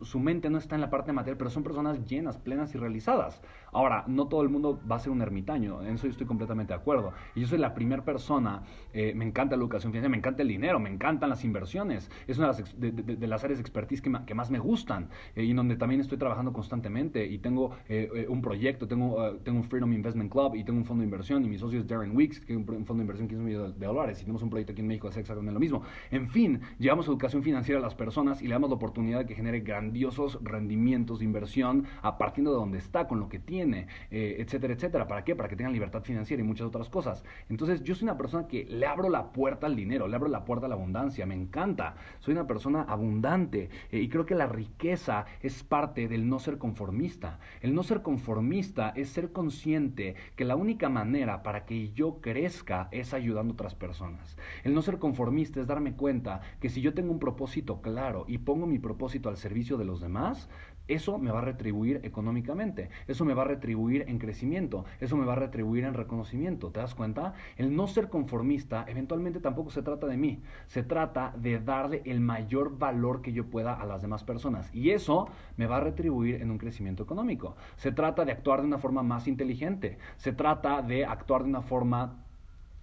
su 0.04 0.20
mente 0.20 0.50
no 0.50 0.58
está 0.58 0.74
en 0.74 0.82
la 0.82 0.90
parte 0.90 1.14
material, 1.14 1.38
pero 1.38 1.52
son 1.52 1.62
personas 1.62 2.04
llenas, 2.08 2.40
plenas 2.40 2.74
y 2.74 2.80
realizadas. 2.80 3.44
Ahora, 3.72 4.06
no 4.08 4.28
todo 4.28 4.42
el 4.42 4.50
mundo 4.50 4.82
va 4.92 4.96
a 4.96 5.00
ser 5.00 5.12
un 5.12 5.22
ermitaño, 5.22 5.84
en 5.84 5.94
eso 5.94 6.08
yo 6.08 6.12
estoy 6.12 6.26
completamente 6.26 6.74
de 6.74 6.80
acuerdo. 6.80 7.14
Y 7.36 7.42
yo 7.42 7.48
soy 7.48 7.60
la 7.60 7.76
primera 7.76 8.04
persona, 8.04 8.64
me 8.94 9.24
encanta 9.24 9.56
la 9.56 9.62
educación 9.62 9.94
financiera, 9.94 10.10
me 10.10 10.18
encanta 10.18 10.42
el 10.42 10.48
dinero, 10.48 10.80
me 10.80 10.90
encantan 10.90 11.30
las 11.30 11.46
inversiones. 11.46 12.10
Es 12.28 12.40
una 12.40 12.52
de 12.52 13.28
las, 13.28 13.44
áreas 13.44 13.60
de 13.60 13.62
expertise 13.62 14.02
que, 14.02 14.12
que 14.26 14.34
más 14.34 14.50
me 14.50 14.60
gustan 14.60 15.10
y 15.36 15.52
en 15.52 15.56
donde 15.56 15.76
también 15.76 16.02
estoy 16.02 16.18
trabajando 16.18 16.52
constantemente 16.52 17.26
y 17.26 17.38
tengo 17.38 17.51
tengo 17.52 17.72
eh, 17.90 18.10
eh, 18.16 18.26
un 18.30 18.42
proyecto, 18.42 18.88
tengo, 18.88 19.28
eh, 19.28 19.40
tengo 19.44 19.58
un 19.58 19.66
Freedom 19.66 19.92
Investment 19.92 20.32
Club 20.32 20.56
y 20.56 20.64
tengo 20.64 20.80
un 20.80 20.86
fondo 20.86 21.02
de 21.02 21.06
inversión 21.06 21.44
y 21.44 21.50
mi 21.50 21.58
socio 21.58 21.80
es 21.80 21.88
Darren 21.88 22.16
Weeks, 22.16 22.40
que 22.40 22.54
es 22.54 22.58
un, 22.58 22.66
fondo 22.66 22.96
de 22.96 23.02
inversión 23.02 23.28
que 23.28 23.36
es 23.36 23.42
millón 23.42 23.78
de 23.78 23.86
dólares 23.86 24.20
y 24.20 24.22
tenemos 24.22 24.42
un 24.42 24.50
proyecto 24.50 24.72
aquí 24.72 24.80
en 24.80 24.88
México 24.88 25.10
hace 25.10 25.20
exactamente 25.20 25.54
lo 25.54 25.60
mismo. 25.60 25.84
En 26.12 26.30
fin, 26.30 26.62
llevamos 26.80 27.08
educación 27.08 27.44
financiera 27.44 27.80
a 27.80 27.84
las 27.84 27.94
personas 27.94 28.42
y 28.42 28.48
le 28.48 28.54
damos 28.54 28.70
la 28.70 28.78
oportunidad 28.78 29.20
de 29.20 29.26
que 29.26 29.36
genere 29.36 29.60
grandiosos 29.60 30.40
rendimientos 30.42 31.20
de 31.20 31.26
inversión 31.26 31.86
a 32.02 32.18
partir 32.18 32.46
de 32.46 32.52
donde 32.52 32.78
está, 32.78 33.08
con 33.08 33.20
lo 33.20 33.28
que 33.28 33.40
tiene, 33.40 33.88
etcétera, 34.10 34.74
etcétera. 34.74 35.08
¿Para 35.08 35.26
qué? 35.26 35.36
Para 35.36 35.50
que 35.50 35.58
tengan 35.58 35.74
libertad 35.74 36.04
financiera 36.04 36.42
y 36.42 36.46
muchas 36.46 36.68
otras 36.68 36.90
cosas. 36.90 37.26
Entonces, 37.50 37.84
yo 37.84 37.96
soy 37.96 38.06
una 38.06 38.18
persona 38.18 38.48
que 38.48 38.64
le 38.64 38.86
abro 38.86 39.10
la 39.10 39.34
puerta 39.34 39.68
al 39.68 39.76
dinero, 39.76 40.08
le 40.08 40.16
abro 40.16 40.30
la 40.30 40.46
puerta 40.46 40.68
a 40.68 40.70
la 40.70 40.76
abundancia, 40.76 41.26
me 41.26 41.36
encanta. 41.36 41.96
Soy 42.20 42.32
una 42.34 42.48
persona 42.48 42.84
abundante 42.84 43.70
y 43.92 44.08
creo 44.08 44.26
que 44.26 44.36
la 44.36 44.48
riqueza 44.48 45.26
es 45.42 45.64
parte 45.64 46.08
del 46.08 46.30
no 46.30 46.40
ser 46.40 46.58
conformista. 46.58 47.40
El 47.62 47.74
no 47.74 47.84
ser 47.84 48.02
conformista 48.02 48.94
es 48.96 49.10
ser 49.10 49.32
consciente 49.32 50.16
que 50.36 50.46
la 50.46 50.56
única 50.56 50.90
manera 50.90 51.44
para 51.44 51.66
que 51.66 51.92
yo 51.94 52.22
crezca 52.22 52.88
es 52.92 53.14
ayudando 53.14 53.52
a 53.52 53.56
otras 53.56 53.76
personas. 53.76 54.38
El 54.64 54.74
no 54.74 54.82
ser 54.82 55.00
conformista 55.00 55.60
es 55.60 55.68
darme 55.68 55.94
cuenta 55.94 56.42
que 56.60 56.70
si 56.70 56.82
yo 56.82 56.94
tengo 56.94 57.12
un 57.12 57.20
propósito 57.20 57.82
claro 57.82 58.26
y 58.28 58.40
pongo 58.40 58.68
mi 58.68 58.80
propósito 58.80 59.30
al 59.30 59.38
servicio 59.38 59.78
de 59.78 59.86
los 59.86 60.02
demás, 60.02 60.50
Eso 60.92 61.18
me 61.18 61.32
va 61.32 61.40
a 61.40 61.44
retribuir 61.44 62.02
económicamente, 62.04 62.90
eso 63.08 63.24
me 63.24 63.34
va 63.34 63.44
a 63.44 63.46
retribuir 63.46 64.04
en 64.10 64.20
crecimiento, 64.20 64.84
eso 65.00 65.16
me 65.16 65.26
va 65.26 65.32
a 65.32 65.38
retribuir 65.38 65.86
en 65.86 65.94
reconocimiento. 65.94 66.70
¿Te 66.72 66.82
das 66.82 66.96
cuenta? 66.96 67.34
El 67.56 67.74
no 67.74 67.88
ser 67.88 68.10
conformista 68.10 68.84
eventualmente 68.90 69.40
tampoco 69.40 69.72
se 69.72 69.84
trata 69.84 70.06
de 70.06 70.18
mí, 70.18 70.42
se 70.68 70.84
trata 70.84 71.34
de 71.38 71.60
darle 71.60 72.02
el 72.04 72.20
mayor 72.20 72.78
valor 72.78 73.22
que 73.22 73.32
yo 73.32 73.46
pueda 73.46 73.74
a 73.74 73.86
las 73.86 74.02
demás 74.02 74.26
personas. 74.26 74.70
Y 74.76 74.90
eso 74.90 75.30
me 75.56 75.66
va 75.66 75.78
a 75.78 75.80
retribuir 75.80 76.42
en 76.42 76.52
un 76.52 76.58
crecimiento 76.58 77.04
económico. 77.04 77.56
Se 77.78 77.94
trata 77.94 78.26
de 78.26 78.34
actuar 78.34 78.60
de 78.60 78.68
una 78.68 78.78
forma 78.78 79.02
más 79.02 79.30
inteligente, 79.30 79.98
se 80.18 80.34
trata 80.34 80.82
de 80.82 81.06
actuar 81.06 81.44
de 81.44 81.50
una 81.52 81.62
forma 81.62 82.26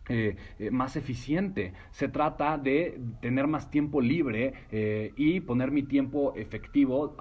eh, 0.08 0.36
eh, 0.58 0.70
más 0.70 0.96
eficiente. 0.96 1.74
Se 1.90 2.08
trata 2.08 2.56
de 2.56 3.00
tener 3.20 3.46
más 3.46 3.70
tiempo 3.70 4.00
libre 4.00 4.54
eh, 4.70 5.12
y 5.16 5.40
poner 5.40 5.70
mi 5.70 5.82
tiempo 5.82 6.34
efectivo 6.34 7.16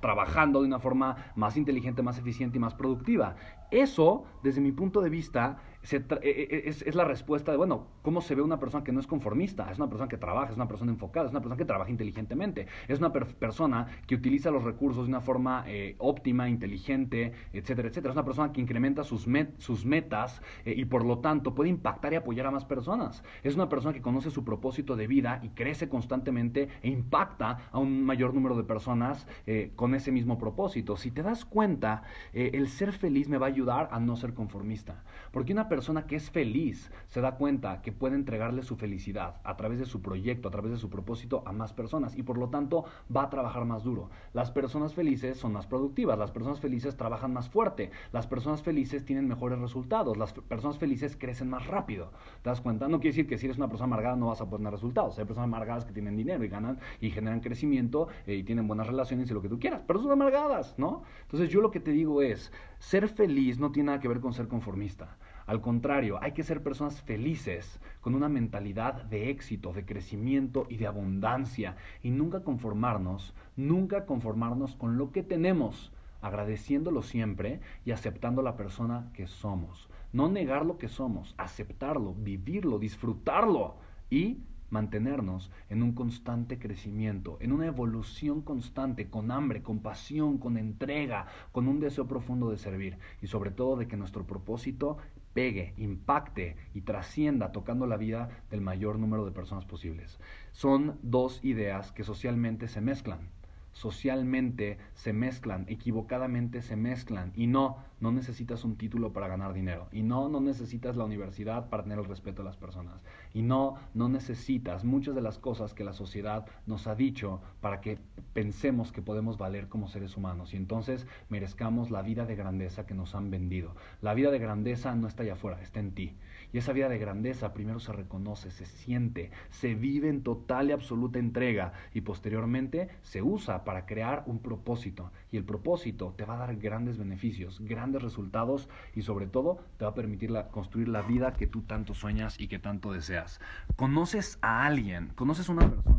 trabajando 0.00 0.60
de 0.60 0.66
una 0.66 0.80
forma 0.80 1.32
más 1.36 1.56
inteligente, 1.56 2.02
más 2.02 2.18
eficiente 2.18 2.58
y 2.58 2.60
más 2.60 2.74
productiva. 2.74 3.36
Eso, 3.70 4.24
desde 4.42 4.60
mi 4.60 4.72
punto 4.72 5.00
de 5.00 5.10
vista, 5.10 5.58
e, 5.92 6.04
e, 6.22 6.68
es, 6.68 6.94
la 6.94 7.04
respuesta 7.04 7.52
de, 7.52 7.58
bueno, 7.58 7.86
¿cómo 8.02 8.20
se 8.20 8.34
ve 8.34 8.42
una 8.42 8.58
persona 8.58 8.82
que 8.82 8.92
no 8.92 9.00
es 9.00 9.06
conformista? 9.06 9.70
Es 9.70 9.78
una 9.78 9.88
persona 9.88 10.08
que 10.08 10.16
trabaja, 10.16 10.50
es 10.50 10.56
una 10.56 10.68
persona 10.68 10.90
enfocada, 10.90 11.26
es 11.26 11.30
una 11.30 11.40
persona 11.40 11.56
que 11.56 11.64
trabaja 11.64 11.90
inteligentemente, 11.90 12.66
es 12.88 12.98
una 12.98 13.12
persona 13.12 13.86
que 14.06 14.14
utiliza 14.14 14.50
los 14.50 14.64
recursos 14.64 15.04
de 15.04 15.10
una 15.10 15.20
forma 15.20 15.64
eh, 15.66 15.94
óptima, 15.98 16.48
inteligente, 16.48 17.32
etcétera, 17.52 17.88
etcétera. 17.88 18.12
Es 18.12 18.16
una 18.16 18.24
persona 18.24 18.52
que 18.52 18.60
incrementa 18.60 19.04
sus, 19.04 19.26
sus 19.58 19.84
metas 19.84 20.42
eh, 20.64 20.74
y 20.76 20.84
por 20.86 21.04
lo 21.04 21.18
tanto 21.18 21.54
puede 21.54 21.70
impactar 21.70 22.12
y 22.12 22.16
apoyar 22.16 22.46
a 22.46 22.50
más 22.50 22.64
personas. 22.64 23.22
Es 23.42 23.54
una 23.54 23.68
persona 23.68 23.94
que 23.94 24.02
conoce 24.02 24.30
su 24.30 24.44
propósito 24.44 24.96
de 24.96 25.06
vida 25.06 25.40
y 25.42 25.50
crece 25.50 25.88
constantemente 25.88 26.68
e 26.82 26.88
impacta 26.88 27.68
a 27.70 27.78
un 27.78 28.04
mayor 28.04 28.34
número 28.34 28.56
de 28.56 28.64
personas 28.64 29.26
eh, 29.46 29.72
con 29.76 29.94
ese 29.94 30.10
mismo 30.10 30.38
propósito. 30.38 30.96
Si 30.96 31.10
te 31.10 31.22
das 31.22 31.44
cuenta, 31.44 32.02
el 32.32 32.68
ser 32.68 32.92
feliz 32.92 33.28
me 33.28 33.38
va 33.38 33.46
a 33.46 33.50
ayudar 33.50 33.88
a 33.90 34.00
no 34.00 34.16
ser 34.16 34.34
conformista. 34.34 35.02
Porque 35.30 35.52
una 35.52 35.68
que 36.06 36.16
es 36.16 36.30
feliz 36.30 36.90
se 37.06 37.20
da 37.20 37.36
cuenta 37.36 37.82
que 37.82 37.92
puede 37.92 38.14
entregarle 38.14 38.62
su 38.62 38.76
felicidad 38.76 39.40
a 39.44 39.56
través 39.56 39.78
de 39.78 39.84
su 39.84 40.00
proyecto, 40.00 40.48
a 40.48 40.50
través 40.50 40.72
de 40.72 40.78
su 40.78 40.88
propósito 40.88 41.42
a 41.44 41.52
más 41.52 41.74
personas 41.74 42.16
y 42.16 42.22
por 42.22 42.38
lo 42.38 42.48
tanto 42.48 42.86
va 43.14 43.24
a 43.24 43.30
trabajar 43.30 43.66
más 43.66 43.84
duro. 43.84 44.08
Las 44.32 44.50
personas 44.50 44.94
felices 44.94 45.36
son 45.36 45.52
más 45.52 45.66
productivas, 45.66 46.18
las 46.18 46.30
personas 46.30 46.60
felices 46.60 46.96
trabajan 46.96 47.34
más 47.34 47.50
fuerte, 47.50 47.90
las 48.12 48.26
personas 48.26 48.62
felices 48.62 49.04
tienen 49.04 49.28
mejores 49.28 49.58
resultados, 49.58 50.16
las 50.16 50.32
personas 50.32 50.78
felices 50.78 51.14
crecen 51.14 51.50
más 51.50 51.66
rápido. 51.66 52.10
¿Te 52.42 52.48
das 52.48 52.62
cuenta? 52.62 52.88
No 52.88 52.98
quiere 52.98 53.14
decir 53.14 53.26
que 53.28 53.36
si 53.36 53.44
eres 53.44 53.58
una 53.58 53.68
persona 53.68 53.86
amargada 53.86 54.16
no 54.16 54.28
vas 54.28 54.40
a 54.40 54.48
tener 54.48 54.72
resultados. 54.72 55.18
Hay 55.18 55.26
personas 55.26 55.48
amargadas 55.48 55.84
que 55.84 55.92
tienen 55.92 56.16
dinero 56.16 56.42
y 56.42 56.48
ganan 56.48 56.78
y 57.00 57.10
generan 57.10 57.40
crecimiento 57.40 58.08
eh, 58.26 58.34
y 58.34 58.44
tienen 58.44 58.66
buenas 58.66 58.86
relaciones 58.86 59.30
y 59.30 59.34
lo 59.34 59.42
que 59.42 59.50
tú 59.50 59.58
quieras, 59.58 59.82
pero 59.86 60.00
son 60.00 60.10
amargadas, 60.10 60.74
¿no? 60.78 61.02
Entonces 61.22 61.50
yo 61.50 61.60
lo 61.60 61.70
que 61.70 61.80
te 61.80 61.90
digo 61.90 62.22
es, 62.22 62.50
ser 62.78 63.08
feliz 63.08 63.58
no 63.58 63.72
tiene 63.72 63.88
nada 63.88 64.00
que 64.00 64.08
ver 64.08 64.20
con 64.20 64.32
ser 64.32 64.48
conformista. 64.48 65.16
Al 65.46 65.60
contrario, 65.60 66.18
hay 66.20 66.32
que 66.32 66.42
ser 66.42 66.64
personas 66.64 67.00
felices, 67.02 67.78
con 68.00 68.16
una 68.16 68.28
mentalidad 68.28 69.04
de 69.04 69.30
éxito, 69.30 69.72
de 69.72 69.84
crecimiento 69.84 70.66
y 70.68 70.76
de 70.76 70.88
abundancia, 70.88 71.76
y 72.02 72.10
nunca 72.10 72.42
conformarnos, 72.42 73.32
nunca 73.54 74.06
conformarnos 74.06 74.74
con 74.74 74.98
lo 74.98 75.12
que 75.12 75.22
tenemos, 75.22 75.92
agradeciéndolo 76.20 77.02
siempre 77.02 77.60
y 77.84 77.92
aceptando 77.92 78.42
la 78.42 78.56
persona 78.56 79.08
que 79.12 79.28
somos. 79.28 79.88
No 80.12 80.28
negar 80.28 80.66
lo 80.66 80.78
que 80.78 80.88
somos, 80.88 81.36
aceptarlo, 81.38 82.14
vivirlo, 82.14 82.80
disfrutarlo 82.80 83.76
y 84.10 84.38
mantenernos 84.70 85.52
en 85.70 85.84
un 85.84 85.92
constante 85.92 86.58
crecimiento, 86.58 87.38
en 87.40 87.52
una 87.52 87.66
evolución 87.66 88.42
constante, 88.42 89.08
con 89.08 89.30
hambre, 89.30 89.62
con 89.62 89.78
pasión, 89.78 90.38
con 90.38 90.56
entrega, 90.56 91.26
con 91.52 91.68
un 91.68 91.78
deseo 91.78 92.08
profundo 92.08 92.50
de 92.50 92.58
servir 92.58 92.98
y 93.22 93.28
sobre 93.28 93.52
todo 93.52 93.76
de 93.76 93.86
que 93.86 93.96
nuestro 93.96 94.26
propósito 94.26 94.98
pegue, 95.36 95.74
impacte 95.76 96.56
y 96.72 96.80
trascienda 96.80 97.52
tocando 97.52 97.86
la 97.86 97.98
vida 97.98 98.30
del 98.50 98.62
mayor 98.62 98.98
número 98.98 99.26
de 99.26 99.32
personas 99.32 99.66
posibles. 99.66 100.18
Son 100.52 100.98
dos 101.02 101.44
ideas 101.44 101.92
que 101.92 102.04
socialmente 102.04 102.68
se 102.68 102.80
mezclan 102.80 103.28
socialmente 103.76 104.78
se 104.94 105.12
mezclan, 105.12 105.66
equivocadamente 105.68 106.62
se 106.62 106.76
mezclan. 106.76 107.32
Y 107.36 107.46
no, 107.46 107.76
no 108.00 108.12
necesitas 108.12 108.64
un 108.64 108.76
título 108.76 109.12
para 109.12 109.28
ganar 109.28 109.52
dinero. 109.52 109.88
Y 109.92 110.02
no, 110.02 110.28
no 110.28 110.40
necesitas 110.40 110.96
la 110.96 111.04
universidad 111.04 111.68
para 111.68 111.82
tener 111.82 111.98
el 111.98 112.04
respeto 112.04 112.42
de 112.42 112.48
las 112.48 112.56
personas. 112.56 113.02
Y 113.32 113.42
no, 113.42 113.76
no 113.94 114.08
necesitas 114.08 114.84
muchas 114.84 115.14
de 115.14 115.22
las 115.22 115.38
cosas 115.38 115.74
que 115.74 115.84
la 115.84 115.92
sociedad 115.92 116.46
nos 116.66 116.86
ha 116.86 116.94
dicho 116.94 117.40
para 117.60 117.80
que 117.80 117.98
pensemos 118.32 118.92
que 118.92 119.02
podemos 119.02 119.38
valer 119.38 119.68
como 119.68 119.88
seres 119.88 120.16
humanos. 120.16 120.52
Y 120.52 120.56
entonces 120.56 121.06
merezcamos 121.28 121.90
la 121.90 122.02
vida 122.02 122.26
de 122.26 122.36
grandeza 122.36 122.86
que 122.86 122.94
nos 122.94 123.14
han 123.14 123.30
vendido. 123.30 123.74
La 124.02 124.14
vida 124.14 124.30
de 124.30 124.38
grandeza 124.38 124.94
no 124.94 125.08
está 125.08 125.22
allá 125.22 125.34
afuera, 125.34 125.62
está 125.62 125.80
en 125.80 125.92
ti. 125.92 126.16
Y 126.52 126.58
esa 126.58 126.72
vida 126.72 126.88
de 126.88 126.98
grandeza 126.98 127.52
primero 127.52 127.80
se 127.80 127.92
reconoce, 127.92 128.50
se 128.50 128.66
siente, 128.66 129.30
se 129.50 129.74
vive 129.74 130.08
en 130.08 130.22
total 130.22 130.68
y 130.68 130.72
absoluta 130.72 131.18
entrega 131.18 131.72
y 131.92 132.02
posteriormente 132.02 132.88
se 133.02 133.22
usa 133.22 133.64
para 133.64 133.86
crear 133.86 134.22
un 134.26 134.38
propósito. 134.38 135.10
Y 135.32 135.36
el 135.36 135.44
propósito 135.44 136.14
te 136.16 136.24
va 136.24 136.34
a 136.34 136.46
dar 136.46 136.56
grandes 136.56 136.98
beneficios, 136.98 137.60
grandes 137.60 137.85
resultados 137.94 138.68
y 138.94 139.02
sobre 139.02 139.26
todo 139.26 139.58
te 139.78 139.84
va 139.84 139.92
a 139.92 139.94
permitir 139.94 140.32
construir 140.50 140.88
la 140.88 141.02
vida 141.02 141.32
que 141.32 141.46
tú 141.46 141.62
tanto 141.62 141.94
sueñas 141.94 142.40
y 142.40 142.48
que 142.48 142.58
tanto 142.58 142.92
deseas. 142.92 143.40
Conoces 143.76 144.38
a 144.42 144.64
alguien, 144.64 145.08
conoces 145.14 145.48
a 145.48 145.52
una 145.52 145.68
persona. 145.68 145.96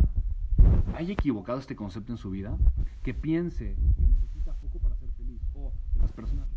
¿Hay 0.95 1.11
equivocado 1.11 1.59
este 1.59 1.75
concepto 1.75 2.11
en 2.11 2.17
su 2.17 2.31
vida? 2.31 2.57
Que 3.03 3.13
piense 3.13 3.75
que 3.95 4.07
necesita 4.07 4.53
poco 4.53 4.79
para 4.79 4.95
ser 4.95 5.09
feliz 5.11 5.41
o 5.53 5.71
que 5.93 5.99
las 5.99 6.11
personas 6.11 6.49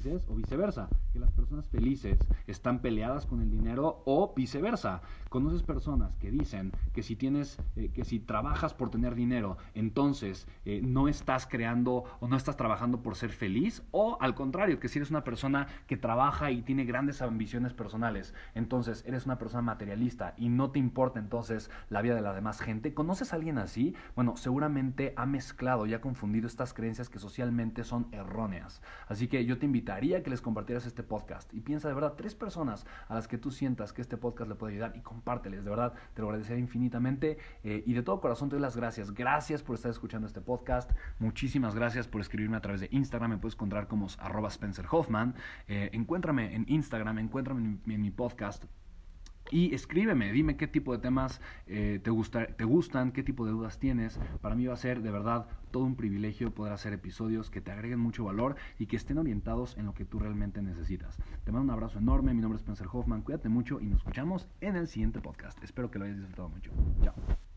felices 0.00 0.24
o 0.28 0.34
viceversa, 0.34 0.88
que 1.12 1.18
las 1.18 1.30
personas 1.32 1.68
felices 1.68 2.18
están 2.46 2.80
peleadas 2.80 3.26
con 3.26 3.40
el 3.42 3.50
dinero 3.50 4.02
o 4.06 4.32
viceversa. 4.34 5.02
Conoces 5.28 5.62
personas 5.62 6.16
que 6.16 6.30
dicen 6.30 6.72
que 6.92 7.02
si 7.02 7.16
tienes, 7.16 7.58
eh, 7.76 7.90
que 7.92 8.04
si 8.04 8.18
trabajas 8.18 8.74
por 8.74 8.90
tener 8.90 9.14
dinero, 9.14 9.58
entonces 9.74 10.46
eh, 10.64 10.80
no 10.82 11.08
estás 11.08 11.46
creando 11.46 12.04
o 12.20 12.28
no 12.28 12.36
estás 12.36 12.56
trabajando 12.56 13.02
por 13.02 13.14
ser 13.16 13.30
feliz 13.30 13.82
o 13.90 14.16
al 14.20 14.34
contrario, 14.34 14.80
que 14.80 14.88
si 14.88 14.98
eres 14.98 15.10
una 15.10 15.24
persona 15.24 15.66
que 15.86 15.96
trabaja 15.96 16.50
y 16.50 16.62
tiene 16.62 16.84
grandes 16.84 17.22
ambiciones 17.22 17.74
personales, 17.74 18.34
entonces 18.54 19.04
eres 19.06 19.26
una 19.26 19.38
persona 19.38 19.62
materialista 19.62 20.34
y 20.36 20.48
no 20.48 20.70
te 20.70 20.78
importa 20.78 21.20
entonces 21.20 21.70
la 21.90 22.02
vida 22.02 22.14
de 22.14 22.22
la 22.22 22.32
demás 22.32 22.60
gente. 22.60 22.94
¿Conoces 22.94 23.32
a 23.32 23.36
alguien 23.36 23.58
así? 23.58 23.94
Bueno, 24.16 24.36
seguramente 24.36 25.12
ha 25.16 25.26
mezclado 25.26 25.86
y 25.86 25.94
ha 25.94 26.00
confundido 26.00 26.46
estas 26.46 26.72
creencias 26.72 27.08
que 27.08 27.18
socialmente 27.18 27.84
son 27.84 28.06
erróneas. 28.12 28.82
Así 29.06 29.28
que 29.28 29.44
yo 29.44 29.58
te 29.58 29.66
invitaría 29.66 29.89
que 30.22 30.30
les 30.30 30.40
compartieras 30.40 30.86
este 30.86 31.02
podcast. 31.02 31.52
Y 31.52 31.60
piensa 31.60 31.88
de 31.88 31.94
verdad 31.94 32.14
tres 32.16 32.34
personas 32.34 32.86
a 33.08 33.14
las 33.14 33.28
que 33.28 33.38
tú 33.38 33.50
sientas 33.50 33.92
que 33.92 34.00
este 34.00 34.16
podcast 34.16 34.48
le 34.48 34.54
puede 34.54 34.74
ayudar 34.74 34.92
y 34.96 35.00
compárteles, 35.00 35.64
de 35.64 35.70
verdad, 35.70 35.94
te 36.14 36.22
lo 36.22 36.28
agradecería 36.28 36.60
infinitamente. 36.60 37.38
Eh, 37.64 37.82
y 37.86 37.92
de 37.92 38.02
todo 38.02 38.20
corazón 38.20 38.48
te 38.48 38.56
doy 38.56 38.62
las 38.62 38.76
gracias. 38.76 39.12
Gracias 39.12 39.62
por 39.62 39.74
estar 39.74 39.90
escuchando 39.90 40.26
este 40.26 40.40
podcast, 40.40 40.90
muchísimas 41.18 41.74
gracias 41.74 42.06
por 42.06 42.20
escribirme 42.20 42.56
a 42.56 42.60
través 42.60 42.80
de 42.80 42.88
Instagram, 42.92 43.30
me 43.30 43.38
puedes 43.38 43.54
encontrar 43.54 43.88
como 43.88 44.06
arroba 44.18 44.48
Spencer 44.48 44.86
Hoffman, 44.90 45.34
eh, 45.68 45.90
encuéntrame 45.92 46.54
en 46.54 46.64
Instagram, 46.68 47.18
encuéntrame 47.18 47.78
en 47.86 48.00
mi 48.00 48.10
podcast 48.10 48.64
y 49.50 49.74
escríbeme, 49.74 50.32
dime 50.32 50.56
qué 50.56 50.66
tipo 50.66 50.92
de 50.92 50.98
temas 50.98 51.40
eh, 51.66 52.00
te, 52.02 52.10
gusta, 52.10 52.46
te 52.46 52.64
gustan, 52.64 53.12
qué 53.12 53.22
tipo 53.22 53.44
de 53.46 53.52
dudas 53.52 53.78
tienes. 53.78 54.18
Para 54.40 54.54
mí 54.54 54.66
va 54.66 54.74
a 54.74 54.76
ser 54.76 55.02
de 55.02 55.10
verdad 55.10 55.46
todo 55.70 55.84
un 55.84 55.96
privilegio 55.96 56.54
poder 56.54 56.72
hacer 56.72 56.92
episodios 56.92 57.50
que 57.50 57.60
te 57.60 57.72
agreguen 57.72 57.98
mucho 57.98 58.24
valor 58.24 58.56
y 58.78 58.86
que 58.86 58.96
estén 58.96 59.18
orientados 59.18 59.76
en 59.76 59.86
lo 59.86 59.94
que 59.94 60.04
tú 60.04 60.18
realmente 60.18 60.62
necesitas. 60.62 61.18
Te 61.44 61.52
mando 61.52 61.64
un 61.64 61.70
abrazo 61.70 61.98
enorme, 61.98 62.34
mi 62.34 62.42
nombre 62.42 62.56
es 62.56 62.62
Spencer 62.62 62.88
Hoffman, 62.92 63.22
cuídate 63.22 63.48
mucho 63.48 63.80
y 63.80 63.86
nos 63.86 63.98
escuchamos 63.98 64.48
en 64.60 64.76
el 64.76 64.88
siguiente 64.88 65.20
podcast. 65.20 65.62
Espero 65.62 65.90
que 65.90 65.98
lo 65.98 66.04
hayas 66.04 66.18
disfrutado 66.18 66.48
mucho. 66.48 66.70
Chao. 67.02 67.49